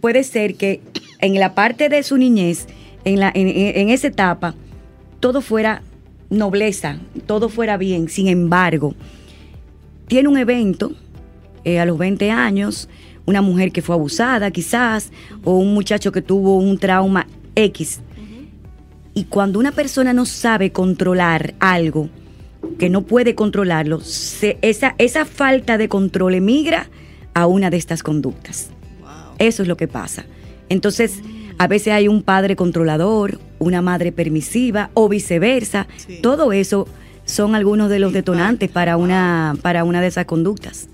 puede 0.00 0.24
ser 0.24 0.56
que 0.56 0.80
en 1.20 1.38
la 1.38 1.54
parte 1.54 1.88
de 1.88 2.02
su 2.02 2.16
niñez 2.16 2.66
en, 3.04 3.20
la, 3.20 3.30
en, 3.34 3.90
esa 3.90 4.08
etapa 4.08 4.54
todo 5.20 5.40
fuera 5.40 5.82
nobleza, 6.30 6.98
todo 7.26 7.48
fuera 7.48 7.76
bien. 7.76 8.08
Sin 8.08 8.28
embargo, 8.28 8.94
tiene 10.06 10.28
un 10.28 10.38
evento 10.38 10.92
eh, 11.64 11.80
a 11.80 11.84
los 11.84 11.98
20 11.98 12.30
años, 12.30 12.88
una 13.26 13.42
mujer 13.42 13.72
que 13.72 13.82
fue 13.82 13.94
abusada 13.94 14.50
quizás, 14.50 15.10
o 15.44 15.58
un 15.58 15.74
muchacho 15.74 16.12
que 16.12 16.22
tuvo 16.22 16.56
un 16.58 16.78
trauma 16.78 17.26
X. 17.54 18.00
Y 19.14 19.24
cuando 19.24 19.58
una 19.58 19.72
persona 19.72 20.12
no 20.12 20.26
sabe 20.26 20.70
controlar 20.70 21.54
algo, 21.58 22.08
que 22.78 22.88
no 22.88 23.02
puede 23.02 23.34
controlarlo, 23.34 24.00
esa, 24.62 24.94
esa 24.98 25.24
falta 25.24 25.78
de 25.78 25.88
control 25.88 26.34
emigra 26.34 26.88
a 27.34 27.46
una 27.46 27.70
de 27.70 27.76
estas 27.76 28.02
conductas. 28.02 28.70
Eso 29.38 29.62
es 29.62 29.68
lo 29.68 29.76
que 29.76 29.88
pasa. 29.88 30.24
Entonces, 30.68 31.20
a 31.58 31.66
veces 31.66 31.92
hay 31.92 32.08
un 32.08 32.22
padre 32.22 32.56
controlador, 32.56 33.40
una 33.58 33.82
madre 33.82 34.12
permisiva 34.12 34.90
o 34.94 35.08
viceversa. 35.08 35.88
Todo 36.22 36.52
eso 36.52 36.86
son 37.24 37.54
algunos 37.54 37.90
de 37.90 37.98
los 37.98 38.12
detonantes 38.12 38.70
para 38.70 38.96
una, 38.96 39.56
para 39.60 39.84
una 39.84 40.00
de 40.00 40.06
esas 40.06 40.24
conductas. 40.24 40.88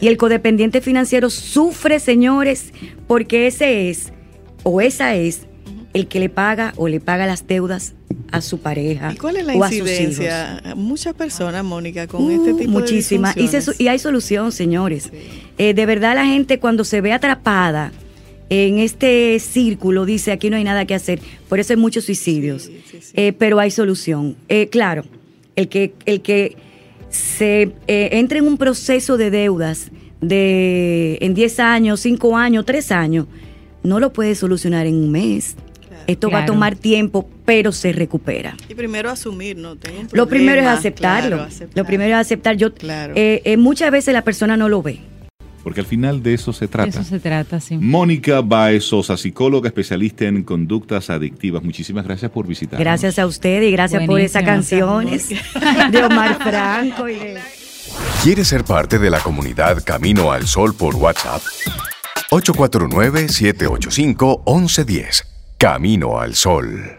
Y 0.00 0.08
el 0.08 0.16
codependiente 0.16 0.80
financiero 0.80 1.30
sufre, 1.30 2.00
señores, 2.00 2.72
porque 3.06 3.46
ese 3.46 3.90
es 3.90 4.12
o 4.62 4.80
esa 4.80 5.14
es 5.14 5.46
el 5.92 6.06
que 6.06 6.20
le 6.20 6.28
paga 6.28 6.72
o 6.76 6.88
le 6.88 7.00
paga 7.00 7.26
las 7.26 7.46
deudas 7.46 7.94
a 8.30 8.40
su 8.40 8.58
pareja. 8.58 9.12
¿Y 9.12 9.16
cuál 9.16 9.36
es 9.36 9.44
la 9.44 9.54
incidencia? 9.54 10.62
Muchas 10.76 11.14
personas, 11.14 11.64
Mónica, 11.64 12.06
con 12.06 12.30
este 12.30 12.54
tipo 12.54 12.70
muchísimas. 12.70 13.34
de 13.34 13.42
Muchísimas. 13.42 13.80
Y, 13.80 13.88
hay 13.88 13.98
solución, 13.98 14.52
señores. 14.52 15.10
Eh, 15.58 15.74
de 15.74 15.86
verdad 15.86 16.14
la 16.14 16.26
gente 16.26 16.58
cuando 16.58 16.84
se 16.84 17.00
ve 17.00 17.12
atrapada 17.12 17.92
en 18.48 18.78
este 18.78 19.38
círculo 19.38 20.04
dice 20.04 20.32
aquí 20.32 20.50
no 20.50 20.56
hay 20.56 20.64
nada 20.64 20.84
que 20.84 20.94
hacer, 20.94 21.20
por 21.48 21.60
eso 21.60 21.72
hay 21.72 21.76
muchos 21.76 22.04
suicidios, 22.04 22.68
eh, 23.14 23.32
pero 23.32 23.60
hay 23.60 23.70
solución. 23.70 24.36
Eh, 24.48 24.68
claro, 24.68 25.04
el 25.54 25.68
que, 25.68 25.92
el 26.04 26.20
que 26.20 26.56
se 27.10 27.72
entre 27.86 28.38
en 28.40 28.46
un 28.46 28.56
proceso 28.56 29.16
de 29.16 29.30
deudas 29.30 29.90
de 30.20 31.18
en 31.20 31.34
10 31.34 31.60
años, 31.60 32.00
5 32.00 32.36
años, 32.36 32.64
3 32.66 32.92
años, 32.92 33.26
no 33.82 34.00
lo 34.00 34.12
puede 34.12 34.34
solucionar 34.34 34.86
en 34.86 34.96
un 34.96 35.10
mes. 35.10 35.56
Esto 36.10 36.30
va 36.30 36.42
a 36.42 36.46
tomar 36.46 36.76
tiempo, 36.76 37.28
pero 37.44 37.72
se 37.72 37.92
recupera. 37.92 38.56
Y 38.68 38.74
primero 38.74 39.10
asumir, 39.10 39.56
¿no? 39.56 39.76
lo 40.12 40.28
primero 40.28 40.60
es 40.60 40.66
aceptarlo. 40.66 41.46
Lo 41.74 41.84
primero 41.84 42.14
es 42.14 42.20
aceptar. 42.20 42.56
Yo, 42.56 42.70
muchas 43.58 43.90
veces 43.90 44.14
la 44.14 44.22
persona 44.22 44.56
no 44.56 44.68
lo 44.68 44.82
ve 44.82 45.00
porque 45.62 45.80
al 45.80 45.86
final 45.86 46.22
de 46.22 46.34
eso 46.34 46.52
se 46.52 46.68
trata. 46.68 46.90
Eso 46.90 47.04
se 47.04 47.20
trata, 47.20 47.60
sí. 47.60 47.76
Mónica 47.76 48.40
Baez 48.40 48.84
Sosa, 48.84 49.16
psicóloga 49.16 49.68
especialista 49.68 50.24
en 50.24 50.42
conductas 50.42 51.10
adictivas. 51.10 51.62
Muchísimas 51.62 52.04
gracias 52.04 52.30
por 52.30 52.46
visitarnos. 52.46 52.80
Gracias 52.80 53.18
a 53.18 53.26
usted 53.26 53.62
y 53.62 53.70
gracias 53.70 54.06
por 54.06 54.20
esas 54.20 54.44
canciones 54.44 55.28
de 55.28 56.02
Omar 56.02 56.38
Franco 56.42 57.08
y 57.08 57.16
de... 57.16 57.38
¿Quieres 58.22 58.48
ser 58.48 58.64
parte 58.64 58.98
de 58.98 59.10
la 59.10 59.20
comunidad 59.20 59.82
Camino 59.84 60.32
al 60.32 60.46
Sol 60.46 60.74
por 60.74 60.96
WhatsApp? 60.96 61.42
849-785-1110. 62.30 65.24
Camino 65.60 66.18
al 66.18 66.34
Sol. 66.34 66.98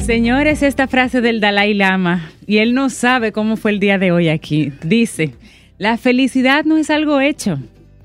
Señores, 0.00 0.64
esta 0.64 0.88
frase 0.88 1.20
del 1.20 1.38
Dalai 1.38 1.72
Lama, 1.72 2.32
y 2.48 2.58
él 2.58 2.74
no 2.74 2.90
sabe 2.90 3.30
cómo 3.30 3.56
fue 3.56 3.70
el 3.70 3.78
día 3.78 3.98
de 3.98 4.10
hoy 4.10 4.28
aquí, 4.28 4.72
dice, 4.82 5.34
la 5.78 5.96
felicidad 5.96 6.64
no 6.64 6.78
es 6.78 6.90
algo 6.90 7.20
hecho, 7.20 7.60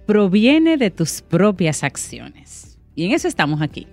proviene 0.06 0.78
de 0.78 0.92
tus 0.92 1.24
propias 1.24 1.84
acciones. 1.84 2.78
Y 2.94 3.08
en 3.08 3.14
eso 3.14 3.28
estamos 3.28 3.64
aquí. 3.64 3.88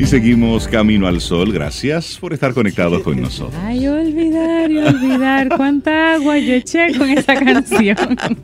Y 0.00 0.06
seguimos 0.06 0.66
Camino 0.66 1.06
al 1.06 1.20
Sol. 1.20 1.52
Gracias 1.52 2.16
por 2.18 2.32
estar 2.32 2.54
conectados 2.54 3.02
con 3.02 3.20
nosotros. 3.20 3.54
Ay, 3.62 3.86
olvidar 3.86 4.70
y 4.70 4.78
olvidar 4.78 5.48
cuánta 5.56 6.14
agua 6.14 6.38
yo 6.38 6.54
eché 6.54 6.96
con 6.96 7.10
esa 7.10 7.34
canción. 7.34 7.96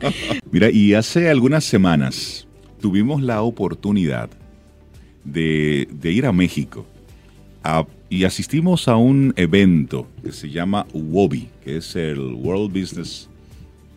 Mira, 0.51 0.69
y 0.69 0.93
hace 0.93 1.29
algunas 1.29 1.63
semanas 1.63 2.47
tuvimos 2.79 3.23
la 3.23 3.41
oportunidad 3.41 4.29
de, 5.23 5.87
de 5.91 6.11
ir 6.11 6.27
a 6.27 6.31
México 6.31 6.85
a- 7.63 7.85
y 8.09 8.23
asistimos 8.23 8.87
a 8.87 8.95
un 8.95 9.33
evento 9.35 10.07
que 10.23 10.31
se 10.31 10.49
llama 10.51 10.85
WOBI, 10.93 11.49
que 11.63 11.77
es 11.77 11.95
el 11.95 12.19
World 12.19 12.71
Business 12.79 13.27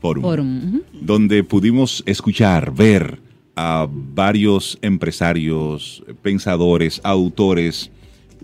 Forum, 0.01 0.81
donde 1.01 1.45
pudimos 1.45 2.03
escuchar, 2.07 2.73
ver 2.75 3.19
a 3.63 3.87
varios 3.91 4.79
empresarios, 4.81 6.03
pensadores, 6.23 6.99
autores, 7.05 7.91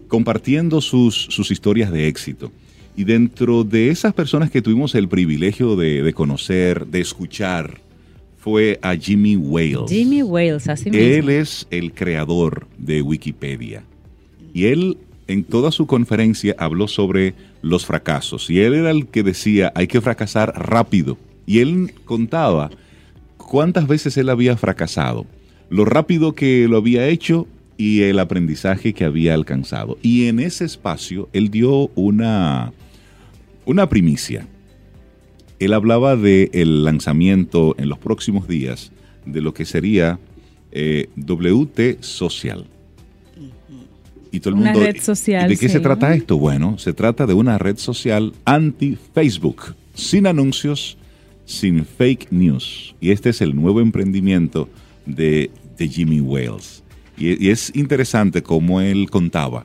compartiendo 0.08 0.82
sus, 0.82 1.14
sus 1.14 1.50
historias 1.50 1.90
de 1.90 2.06
éxito. 2.06 2.52
Y 2.98 3.04
dentro 3.04 3.64
de 3.64 3.88
esas 3.88 4.12
personas 4.12 4.50
que 4.50 4.60
tuvimos 4.60 4.94
el 4.94 5.08
privilegio 5.08 5.74
de, 5.74 6.02
de 6.02 6.12
conocer, 6.12 6.86
de 6.86 7.00
escuchar, 7.00 7.80
fue 8.36 8.78
a 8.82 8.94
Jimmy 8.94 9.36
Wales. 9.36 9.88
Jimmy 9.88 10.22
Wales, 10.22 10.68
así 10.68 10.90
Él 10.90 11.24
mismo. 11.24 11.30
es 11.30 11.66
el 11.70 11.94
creador 11.94 12.66
de 12.76 13.00
Wikipedia. 13.00 13.84
Y 14.52 14.66
él 14.66 14.98
en 15.28 15.44
toda 15.44 15.72
su 15.72 15.86
conferencia 15.86 16.54
habló 16.58 16.88
sobre 16.88 17.32
los 17.62 17.86
fracasos. 17.86 18.50
Y 18.50 18.60
él 18.60 18.74
era 18.74 18.90
el 18.90 19.06
que 19.06 19.22
decía, 19.22 19.72
hay 19.74 19.86
que 19.86 20.02
fracasar 20.02 20.52
rápido. 20.56 21.16
Y 21.46 21.60
él 21.60 21.94
contaba 22.04 22.70
cuántas 23.46 23.86
veces 23.86 24.16
él 24.16 24.28
había 24.28 24.56
fracasado, 24.56 25.26
lo 25.70 25.84
rápido 25.84 26.34
que 26.34 26.68
lo 26.68 26.76
había 26.76 27.08
hecho 27.08 27.46
y 27.78 28.02
el 28.02 28.18
aprendizaje 28.18 28.92
que 28.92 29.04
había 29.04 29.34
alcanzado. 29.34 29.98
Y 30.02 30.26
en 30.26 30.40
ese 30.40 30.64
espacio 30.64 31.28
él 31.32 31.50
dio 31.50 31.88
una, 31.94 32.72
una 33.64 33.88
primicia. 33.88 34.46
Él 35.58 35.72
hablaba 35.72 36.16
del 36.16 36.84
lanzamiento 36.84 37.74
en 37.78 37.88
los 37.88 37.98
próximos 37.98 38.46
días 38.46 38.92
de 39.24 39.40
lo 39.40 39.54
que 39.54 39.64
sería 39.64 40.18
eh, 40.72 41.08
WT 41.16 42.02
Social. 42.02 42.66
Y 44.30 44.40
todo 44.40 44.54
el 44.54 44.60
Una 44.60 44.72
mundo, 44.72 44.86
red 44.86 45.00
social, 45.00 45.46
¿y 45.46 45.54
¿De 45.54 45.60
qué 45.60 45.68
sí. 45.68 45.74
se 45.74 45.80
trata 45.80 46.12
esto? 46.14 46.36
Bueno, 46.36 46.76
se 46.78 46.92
trata 46.92 47.26
de 47.26 47.32
una 47.32 47.56
red 47.56 47.78
social 47.78 48.34
anti-Facebook, 48.44 49.74
sin 49.94 50.26
anuncios, 50.26 50.98
sin 51.46 51.86
fake 51.86 52.30
news. 52.30 52.94
Y 53.00 53.12
este 53.12 53.30
es 53.30 53.40
el 53.40 53.56
nuevo 53.56 53.80
emprendimiento 53.80 54.68
de, 55.06 55.50
de 55.78 55.88
Jimmy 55.88 56.20
Wales. 56.20 56.84
Y, 57.16 57.48
es 57.48 57.74
interesante 57.74 58.42
cómo 58.42 58.82
él 58.82 59.08
contaba 59.08 59.64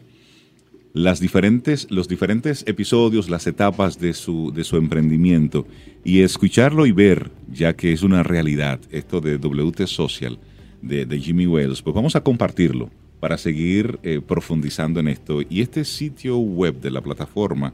las 0.94 1.20
diferentes, 1.20 1.88
los 1.90 2.08
diferentes 2.08 2.64
episodios, 2.68 3.30
las 3.30 3.48
etapas 3.48 4.00
de 4.00 4.14
su, 4.14 4.52
de 4.54 4.64
su 4.64 4.78
emprendimiento 4.78 5.66
y 6.04 6.22
escucharlo 6.22 6.86
y 6.86 6.92
ver, 6.92 7.32
ya 7.52 7.76
que 7.76 7.92
es 7.92 8.04
una 8.04 8.24
realidad, 8.24 8.80
esto 8.92 9.20
de 9.20 9.38
WT 9.38 9.88
Social 9.88 10.40
de, 10.82 11.06
de 11.06 11.20
Jimmy 11.20 11.48
Wales, 11.48 11.82
pues 11.82 11.94
vamos 11.94 12.16
a 12.16 12.24
compartirlo 12.24 12.90
para 13.22 13.38
seguir 13.38 14.00
eh, 14.04 14.20
profundizando 14.20 15.00
en 15.00 15.08
esto. 15.08 15.42
Y 15.48 15.62
este 15.62 15.86
sitio 15.86 16.38
web 16.38 16.82
de 16.82 16.92
la 16.92 17.02
plataforma 17.02 17.74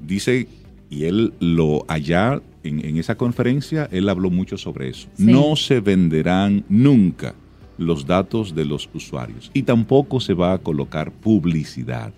dice, 0.00 0.46
y 0.90 1.04
él 1.04 1.32
lo 1.40 1.84
allá 1.88 2.42
en, 2.64 2.84
en 2.84 2.96
esa 2.98 3.14
conferencia, 3.14 3.88
él 3.92 4.08
habló 4.08 4.28
mucho 4.30 4.58
sobre 4.58 4.90
eso. 4.90 5.08
Sí. 5.14 5.24
No 5.24 5.56
se 5.56 5.80
venderán 5.80 6.64
nunca 6.68 7.34
los 7.78 8.04
datos 8.06 8.54
de 8.54 8.64
los 8.66 8.90
usuarios 8.92 9.50
y 9.54 9.62
tampoco 9.62 10.20
se 10.20 10.34
va 10.34 10.52
a 10.52 10.58
colocar 10.58 11.10
publicidad. 11.12 12.12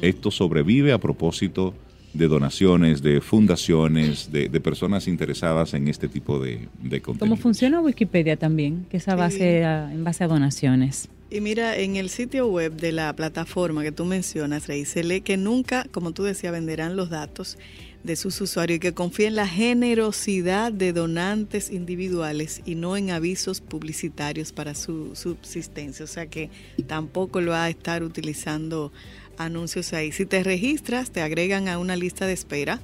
Esto 0.00 0.30
sobrevive 0.30 0.92
a 0.92 0.98
propósito 0.98 1.74
de 2.14 2.28
donaciones, 2.28 3.02
de 3.02 3.20
fundaciones, 3.20 4.30
de, 4.30 4.48
de 4.48 4.60
personas 4.60 5.08
interesadas 5.08 5.74
en 5.74 5.88
este 5.88 6.08
tipo 6.08 6.38
de, 6.38 6.68
de 6.82 7.00
contenido. 7.02 7.36
funciona 7.36 7.80
Wikipedia 7.80 8.36
también, 8.36 8.86
que 8.88 8.98
es 8.98 9.08
a 9.08 9.12
Sí. 9.12 9.16
base 9.18 9.64
a- 9.64 9.92
en 9.92 10.04
base 10.04 10.22
a 10.24 10.28
donaciones. 10.28 11.08
Y 11.30 11.40
mira, 11.40 11.76
en 11.76 11.96
el 11.96 12.08
sitio 12.10 12.46
web 12.46 12.76
de 12.76 12.92
la 12.92 13.12
plataforma 13.16 13.82
que 13.82 13.90
tú 13.90 14.04
mencionas, 14.04 14.68
Rey, 14.68 14.84
se 14.84 15.02
lee 15.02 15.22
que 15.22 15.36
nunca, 15.36 15.86
como 15.90 16.12
tú 16.12 16.22
decías, 16.22 16.52
venderán 16.52 16.94
los 16.96 17.10
datos 17.10 17.58
de 18.04 18.16
sus 18.16 18.40
usuarios 18.40 18.76
y 18.76 18.80
que 18.80 18.92
confía 18.92 19.28
en 19.28 19.34
la 19.34 19.48
generosidad 19.48 20.70
de 20.70 20.92
donantes 20.92 21.70
individuales 21.70 22.60
y 22.66 22.74
no 22.74 22.96
en 22.96 23.10
avisos 23.10 23.62
publicitarios 23.62 24.52
para 24.52 24.74
su 24.74 25.16
subsistencia. 25.16 26.04
O 26.04 26.08
sea 26.08 26.26
que 26.26 26.50
tampoco 26.86 27.40
lo 27.40 27.52
va 27.52 27.64
a 27.64 27.70
estar 27.70 28.02
utilizando 28.02 28.92
anuncios 29.38 29.94
ahí. 29.94 30.12
Si 30.12 30.26
te 30.26 30.44
registras, 30.44 31.10
te 31.10 31.22
agregan 31.22 31.66
a 31.68 31.78
una 31.78 31.96
lista 31.96 32.26
de 32.26 32.34
espera 32.34 32.78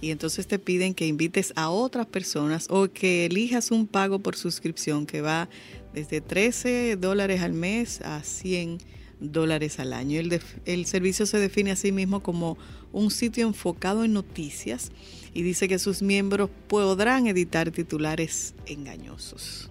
y 0.00 0.10
entonces 0.10 0.46
te 0.46 0.58
piden 0.58 0.94
que 0.94 1.06
invites 1.06 1.52
a 1.56 1.68
otras 1.68 2.06
personas 2.06 2.66
o 2.70 2.88
que 2.88 3.26
elijas 3.26 3.70
un 3.70 3.86
pago 3.86 4.18
por 4.18 4.34
suscripción 4.34 5.04
que 5.04 5.20
va 5.20 5.48
desde 5.92 6.22
13 6.22 6.96
dólares 6.96 7.42
al 7.42 7.52
mes 7.52 8.00
a 8.00 8.22
100 8.22 8.78
dólares 8.78 9.03
al 9.78 9.92
año. 9.92 10.20
El, 10.20 10.40
el 10.64 10.86
servicio 10.86 11.26
se 11.26 11.38
define 11.38 11.72
a 11.72 11.76
sí 11.76 11.92
mismo 11.92 12.20
como 12.20 12.56
un 12.92 13.10
sitio 13.10 13.46
enfocado 13.46 14.04
en 14.04 14.12
noticias 14.12 14.92
y 15.34 15.42
dice 15.42 15.68
que 15.68 15.78
sus 15.78 16.02
miembros 16.02 16.50
podrán 16.68 17.26
editar 17.26 17.70
titulares 17.70 18.54
engañosos. 18.66 19.70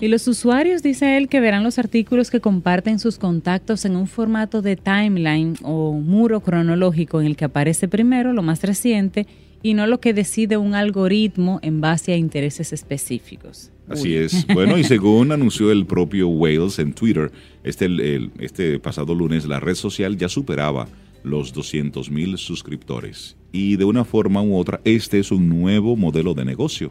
Y 0.00 0.08
los 0.08 0.26
usuarios, 0.26 0.82
dice 0.82 1.16
él, 1.16 1.28
que 1.28 1.40
verán 1.40 1.62
los 1.62 1.78
artículos 1.78 2.30
que 2.30 2.40
comparten 2.40 2.98
sus 2.98 3.18
contactos 3.18 3.84
en 3.84 3.96
un 3.96 4.06
formato 4.06 4.62
de 4.62 4.76
timeline 4.76 5.54
o 5.62 5.92
muro 5.92 6.40
cronológico 6.40 7.20
en 7.20 7.26
el 7.26 7.36
que 7.36 7.44
aparece 7.44 7.88
primero 7.88 8.32
lo 8.32 8.42
más 8.42 8.62
reciente 8.62 9.26
y 9.62 9.74
no 9.74 9.86
lo 9.86 10.00
que 10.00 10.12
decide 10.12 10.56
un 10.56 10.74
algoritmo 10.74 11.60
en 11.62 11.80
base 11.80 12.12
a 12.12 12.16
intereses 12.16 12.72
específicos. 12.72 13.70
Así 13.88 14.14
es. 14.14 14.46
Bueno, 14.54 14.78
y 14.78 14.84
según 14.84 15.32
anunció 15.32 15.70
el 15.72 15.86
propio 15.86 16.28
Wales 16.28 16.78
en 16.78 16.92
Twitter, 16.92 17.30
este, 17.64 17.86
el- 17.86 18.30
este 18.38 18.78
pasado 18.78 19.14
lunes, 19.14 19.46
la 19.46 19.60
red 19.60 19.74
social 19.74 20.16
ya 20.16 20.28
superaba 20.28 20.88
los 21.24 21.52
200 21.52 22.10
mil 22.10 22.38
suscriptores. 22.38 23.36
Y 23.52 23.76
de 23.76 23.84
una 23.84 24.04
forma 24.04 24.42
u 24.42 24.56
otra, 24.56 24.80
este 24.84 25.18
es 25.18 25.30
un 25.32 25.48
nuevo 25.48 25.96
modelo 25.96 26.34
de 26.34 26.44
negocio. 26.44 26.90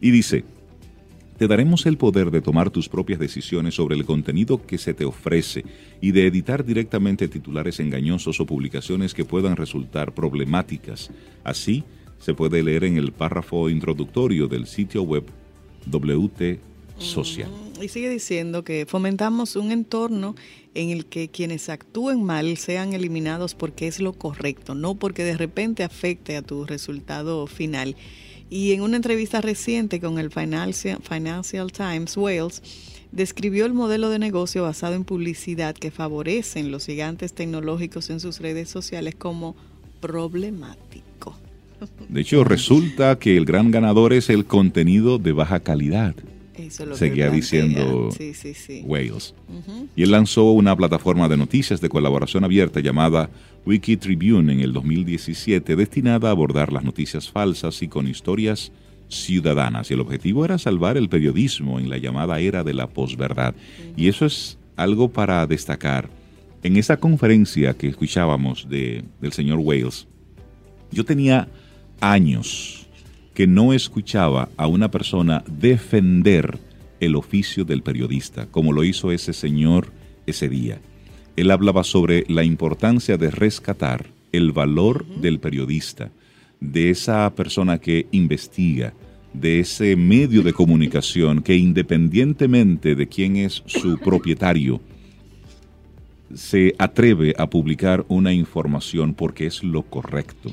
Y 0.00 0.10
dice, 0.10 0.44
te 1.38 1.48
daremos 1.48 1.86
el 1.86 1.96
poder 1.96 2.30
de 2.30 2.40
tomar 2.40 2.70
tus 2.70 2.88
propias 2.88 3.18
decisiones 3.18 3.74
sobre 3.74 3.96
el 3.96 4.04
contenido 4.04 4.64
que 4.64 4.78
se 4.78 4.94
te 4.94 5.04
ofrece 5.04 5.64
y 6.00 6.12
de 6.12 6.26
editar 6.26 6.64
directamente 6.64 7.26
titulares 7.26 7.80
engañosos 7.80 8.38
o 8.40 8.46
publicaciones 8.46 9.14
que 9.14 9.24
puedan 9.24 9.56
resultar 9.56 10.14
problemáticas. 10.14 11.10
Así, 11.42 11.84
se 12.18 12.34
puede 12.34 12.62
leer 12.62 12.84
en 12.84 12.96
el 12.98 13.12
párrafo 13.12 13.68
introductorio 13.68 14.46
del 14.46 14.66
sitio 14.66 15.02
web 15.02 15.24
WT 15.90 16.60
Social. 16.98 17.50
Y 17.80 17.88
sigue 17.88 18.08
diciendo 18.08 18.62
que 18.62 18.86
fomentamos 18.86 19.56
un 19.56 19.72
entorno 19.72 20.36
en 20.74 20.90
el 20.90 21.06
que 21.06 21.28
quienes 21.28 21.68
actúen 21.68 22.22
mal 22.22 22.56
sean 22.56 22.92
eliminados 22.92 23.54
porque 23.54 23.88
es 23.88 24.00
lo 24.00 24.12
correcto, 24.12 24.74
no 24.74 24.94
porque 24.94 25.24
de 25.24 25.36
repente 25.36 25.82
afecte 25.82 26.36
a 26.36 26.42
tu 26.42 26.64
resultado 26.64 27.46
final. 27.46 27.96
Y 28.50 28.72
en 28.72 28.82
una 28.82 28.96
entrevista 28.96 29.40
reciente 29.40 30.00
con 30.00 30.18
el 30.18 30.30
Financial, 30.30 30.98
Financial 31.02 31.72
Times 31.72 32.16
Wales, 32.16 32.62
describió 33.10 33.66
el 33.66 33.72
modelo 33.72 34.10
de 34.10 34.18
negocio 34.18 34.62
basado 34.62 34.94
en 34.94 35.04
publicidad 35.04 35.74
que 35.74 35.90
favorecen 35.90 36.70
los 36.70 36.86
gigantes 36.86 37.32
tecnológicos 37.32 38.10
en 38.10 38.20
sus 38.20 38.40
redes 38.40 38.68
sociales 38.68 39.14
como 39.14 39.56
problemático. 40.00 41.36
De 42.08 42.20
hecho, 42.20 42.44
resulta 42.44 43.18
que 43.18 43.36
el 43.36 43.44
gran 43.44 43.70
ganador 43.70 44.12
es 44.12 44.30
el 44.30 44.44
contenido 44.44 45.18
de 45.18 45.32
baja 45.32 45.60
calidad. 45.60 46.14
Eso 46.56 46.84
es 46.84 46.88
lo 46.90 46.96
Seguía 46.96 47.28
que 47.30 47.36
diciendo 47.36 48.10
Sí, 48.16 48.32
sí, 48.32 48.54
sí. 48.54 48.82
Wales. 48.84 49.34
Y 49.96 50.04
él 50.04 50.12
lanzó 50.12 50.52
una 50.52 50.76
plataforma 50.76 51.28
de 51.28 51.36
noticias 51.36 51.80
de 51.80 51.88
colaboración 51.88 52.44
abierta 52.44 52.78
llamada 52.80 53.28
Wiki 53.66 53.96
Tribune 53.96 54.52
en 54.52 54.60
el 54.60 54.72
2017, 54.72 55.74
destinada 55.74 56.28
a 56.28 56.30
abordar 56.30 56.72
las 56.72 56.84
noticias 56.84 57.28
falsas 57.28 57.82
y 57.82 57.88
con 57.88 58.06
historias 58.06 58.70
ciudadanas. 59.08 59.90
Y 59.90 59.94
el 59.94 60.00
objetivo 60.00 60.44
era 60.44 60.58
salvar 60.58 60.96
el 60.96 61.08
periodismo 61.08 61.78
en 61.80 61.88
la 61.88 61.98
llamada 61.98 62.38
era 62.40 62.62
de 62.62 62.74
la 62.74 62.86
posverdad. 62.88 63.54
Y 63.96 64.08
eso 64.08 64.24
es 64.26 64.56
algo 64.76 65.08
para 65.10 65.46
destacar. 65.46 66.08
En 66.62 66.76
esa 66.76 66.96
conferencia 66.98 67.74
que 67.74 67.88
escuchábamos 67.88 68.68
de- 68.68 69.02
del 69.20 69.32
señor 69.32 69.58
Wales, 69.58 70.06
yo 70.92 71.04
tenía 71.04 71.48
años 72.12 72.86
que 73.34 73.46
no 73.46 73.72
escuchaba 73.72 74.48
a 74.56 74.66
una 74.66 74.90
persona 74.90 75.42
defender 75.46 76.58
el 77.00 77.16
oficio 77.16 77.64
del 77.64 77.82
periodista, 77.82 78.46
como 78.46 78.72
lo 78.72 78.84
hizo 78.84 79.10
ese 79.10 79.32
señor 79.32 79.92
ese 80.26 80.48
día. 80.48 80.80
Él 81.36 81.50
hablaba 81.50 81.82
sobre 81.82 82.24
la 82.28 82.44
importancia 82.44 83.16
de 83.16 83.30
rescatar 83.30 84.06
el 84.32 84.52
valor 84.52 85.04
del 85.06 85.40
periodista, 85.40 86.10
de 86.60 86.90
esa 86.90 87.32
persona 87.34 87.78
que 87.78 88.06
investiga, 88.12 88.94
de 89.32 89.60
ese 89.60 89.96
medio 89.96 90.42
de 90.42 90.52
comunicación 90.52 91.42
que 91.42 91.56
independientemente 91.56 92.94
de 92.94 93.08
quién 93.08 93.36
es 93.36 93.62
su 93.66 93.98
propietario, 93.98 94.80
se 96.34 96.74
atreve 96.78 97.34
a 97.36 97.50
publicar 97.50 98.04
una 98.08 98.32
información 98.32 99.14
porque 99.14 99.46
es 99.46 99.64
lo 99.64 99.82
correcto. 99.82 100.52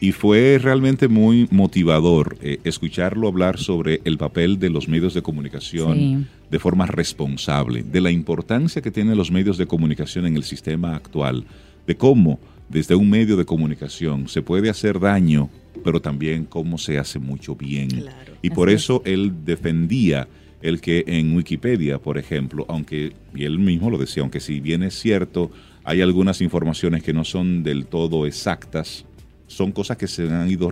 Y 0.00 0.12
fue 0.12 0.58
realmente 0.62 1.08
muy 1.08 1.48
motivador 1.50 2.36
eh, 2.42 2.58
escucharlo 2.64 3.28
hablar 3.28 3.58
sobre 3.58 4.00
el 4.04 4.18
papel 4.18 4.58
de 4.58 4.68
los 4.68 4.88
medios 4.88 5.14
de 5.14 5.22
comunicación 5.22 5.94
Sí. 5.94 6.26
de 6.50 6.58
forma 6.58 6.86
responsable, 6.86 7.82
de 7.82 8.00
la 8.02 8.10
importancia 8.10 8.82
que 8.82 8.90
tienen 8.90 9.16
los 9.16 9.30
medios 9.30 9.56
de 9.56 9.66
comunicación 9.66 10.26
en 10.26 10.36
el 10.36 10.42
sistema 10.44 10.94
actual, 10.94 11.44
de 11.86 11.96
cómo 11.96 12.38
desde 12.68 12.94
un 12.94 13.08
medio 13.08 13.36
de 13.36 13.44
comunicación 13.46 14.28
se 14.28 14.42
puede 14.42 14.68
hacer 14.68 15.00
daño, 15.00 15.48
pero 15.84 16.00
también 16.00 16.44
cómo 16.44 16.78
se 16.78 16.98
hace 16.98 17.18
mucho 17.18 17.54
bien. 17.54 17.88
Claro. 17.88 18.34
Y 18.42 18.50
por 18.50 18.68
es. 18.68 18.82
eso 18.82 19.02
él 19.06 19.32
defendía 19.44 20.28
el 20.62 20.80
que 20.80 21.04
en 21.06 21.34
Wikipedia, 21.36 21.98
por 21.98 22.18
ejemplo, 22.18 22.66
aunque, 22.68 23.12
y 23.34 23.44
él 23.44 23.58
mismo 23.58 23.88
lo 23.90 23.98
decía, 23.98 24.22
aunque 24.22 24.40
si 24.40 24.60
bien 24.60 24.82
es 24.82 24.98
cierto, 24.98 25.50
hay 25.84 26.00
algunas 26.00 26.40
informaciones 26.40 27.02
que 27.02 27.12
no 27.12 27.24
son 27.24 27.62
del 27.62 27.86
todo 27.86 28.26
exactas, 28.26 29.04
son 29.46 29.72
cosas 29.72 29.96
que 29.96 30.08
se 30.08 30.28
han 30.28 30.50
ido 30.50 30.70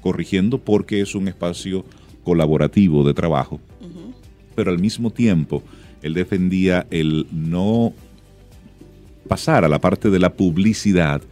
corrigiendo 0.00 0.58
porque 0.58 1.00
es 1.00 1.14
un 1.14 1.28
espacio 1.28 1.84
colaborativo 2.24 3.04
de 3.04 3.14
trabajo. 3.14 3.60
Pero 4.54 4.70
al 4.70 4.78
mismo 4.78 5.10
tiempo, 5.10 5.62
él 6.02 6.14
defendía 6.14 6.86
el 6.90 7.26
no 7.30 7.92
pasar 9.28 9.64
a 9.64 9.68
la 9.68 9.80
parte 9.80 10.10
de 10.10 10.18
la 10.18 10.32
publicidad 10.32 11.22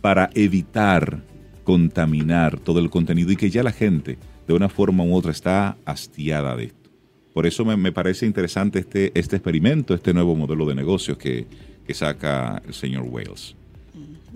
para 0.00 0.30
evitar 0.34 1.22
contaminar 1.64 2.58
todo 2.60 2.78
el 2.78 2.88
contenido 2.88 3.32
y 3.32 3.36
que 3.36 3.50
ya 3.50 3.62
la 3.62 3.72
gente, 3.72 4.18
de 4.46 4.54
una 4.54 4.68
forma 4.68 5.04
u 5.04 5.14
otra, 5.14 5.32
está 5.32 5.76
hastiada 5.84 6.56
de 6.56 6.64
esto. 6.64 6.90
Por 7.34 7.46
eso 7.46 7.64
me, 7.64 7.76
me 7.76 7.92
parece 7.92 8.26
interesante 8.26 8.78
este, 8.78 9.12
este 9.14 9.36
experimento, 9.36 9.94
este 9.94 10.14
nuevo 10.14 10.34
modelo 10.34 10.64
de 10.66 10.74
negocios 10.74 11.18
que, 11.18 11.46
que 11.86 11.94
saca 11.94 12.62
el 12.66 12.74
señor 12.74 13.04
Wales. 13.08 13.57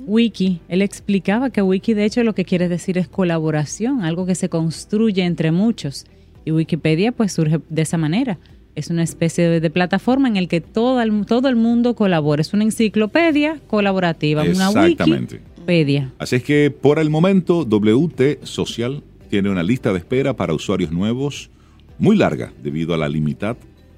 Wiki, 0.07 0.61
él 0.68 0.83
explicaba 0.83 1.50
que 1.50 1.62
Wiki 1.62 1.94
de 1.94 2.05
hecho 2.05 2.22
lo 2.24 2.35
que 2.35 2.44
quiere 2.44 2.68
decir 2.68 2.98
es 2.98 3.09
colaboración, 3.09 4.02
algo 4.05 4.26
que 4.26 4.35
se 4.35 4.48
construye 4.48 5.24
entre 5.24 5.52
muchos. 5.52 6.05
Y 6.44 6.50
Wikipedia 6.52 7.12
pues 7.12 7.33
surge 7.33 7.61
de 7.68 7.83
esa 7.83 7.98
manera. 7.98 8.38
Es 8.74 8.88
una 8.90 9.02
especie 9.02 9.48
de, 9.48 9.61
de 9.61 9.70
plataforma 9.70 10.28
en 10.28 10.37
el 10.37 10.48
que 10.48 10.61
todo 10.61 11.00
el, 11.02 11.26
todo 11.26 11.48
el 11.48 11.57
mundo 11.57 11.94
colabora. 11.94 12.40
Es 12.40 12.52
una 12.55 12.64
enciclopedia 12.64 13.61
colaborativa, 13.68 14.42
una. 14.42 14.70
Wikipedia. 14.70 16.12
Así 16.18 16.37
es 16.37 16.42
que 16.42 16.70
por 16.70 16.98
el 16.98 17.11
momento 17.11 17.64
WT 17.64 18.44
Social 18.44 19.02
tiene 19.31 19.50
una 19.50 19.62
lista 19.62 19.92
de 19.92 19.98
espera 19.98 20.35
para 20.35 20.55
usuarios 20.55 20.90
nuevos 20.90 21.50
muy 21.98 22.16
larga 22.16 22.52
debido 22.62 22.94
a 22.94 22.96
la, 22.96 23.09
limitad- 23.09 23.57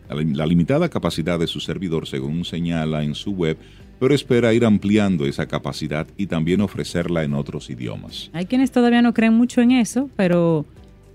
a 0.09 0.15
la, 0.15 0.23
la 0.23 0.47
limitada 0.47 0.89
capacidad 0.89 1.39
de 1.39 1.47
su 1.47 1.61
servidor, 1.61 2.07
según 2.07 2.45
señala 2.45 3.05
en 3.05 3.15
su 3.15 3.31
web, 3.33 3.57
pero 4.01 4.15
espera 4.15 4.53
ir 4.53 4.65
ampliando 4.65 5.27
esa 5.27 5.47
capacidad 5.47 6.07
y 6.17 6.27
también 6.27 6.61
ofrecerla 6.61 7.25
en 7.25 7.35
otros 7.35 7.71
idiomas. 7.71 8.31
Hay 8.33 8.47
quienes 8.47 8.71
todavía 8.71 9.03
no 9.03 9.15
creen 9.15 9.35
mucho 9.35 9.61
en 9.61 9.71
eso, 9.73 10.11
pero 10.17 10.65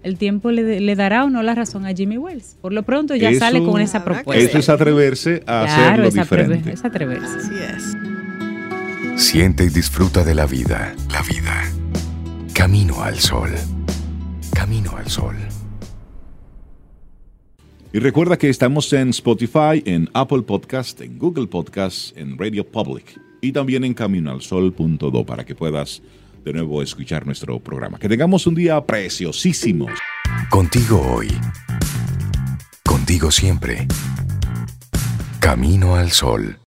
el 0.03 0.17
tiempo 0.17 0.51
le, 0.51 0.79
le 0.79 0.95
dará 0.95 1.25
o 1.25 1.29
no 1.29 1.43
la 1.43 1.55
razón 1.55 1.85
a 1.85 1.93
Jimmy 1.93 2.17
Wells. 2.17 2.55
Por 2.61 2.71
lo 2.73 2.83
pronto 2.83 3.15
ya 3.15 3.29
Eso- 3.29 3.39
sale 3.39 3.63
con 3.63 3.81
esa 3.81 4.03
propuesta. 4.05 4.41
Eso 4.43 4.57
es 4.59 4.69
atreverse 4.69 5.43
a 5.45 5.65
Claro, 5.65 5.71
hacerlo 5.73 6.07
es, 6.07 6.13
diferente. 6.13 6.71
es 6.71 6.85
atreverse. 6.85 7.37
Así 7.37 7.53
es. 7.55 9.21
Siente 9.21 9.65
y 9.65 9.69
disfruta 9.69 10.23
de 10.23 10.33
la 10.35 10.45
vida. 10.45 10.93
La 11.11 11.21
vida. 11.23 11.63
Camino 12.53 13.01
al 13.03 13.15
sol. 13.19 13.49
Camino 14.53 14.95
al 14.97 15.07
sol. 15.07 15.35
Y 17.91 17.97
recuerda 17.97 18.37
que 18.37 18.49
estamos 18.49 18.93
en 18.93 19.09
Spotify, 19.09 19.81
en 19.83 20.09
Apple 20.13 20.43
Podcast, 20.43 21.01
en 21.01 21.17
Google 21.17 21.47
Podcast, 21.47 22.15
en 22.15 22.37
Radio 22.37 22.63
Public 22.63 23.19
y 23.41 23.51
también 23.51 23.83
en 23.83 23.95
caminoalsol.do 23.95 25.25
para 25.25 25.43
que 25.43 25.55
puedas 25.55 26.03
de 26.45 26.53
nuevo 26.53 26.83
escuchar 26.83 27.25
nuestro 27.25 27.59
programa. 27.59 27.97
Que 27.97 28.07
tengamos 28.07 28.45
un 28.45 28.53
día 28.53 28.79
preciosísimo. 28.85 29.87
Contigo 30.51 31.01
hoy. 31.01 31.29
Contigo 32.85 33.31
siempre. 33.31 33.87
Camino 35.39 35.95
al 35.95 36.11
sol. 36.11 36.57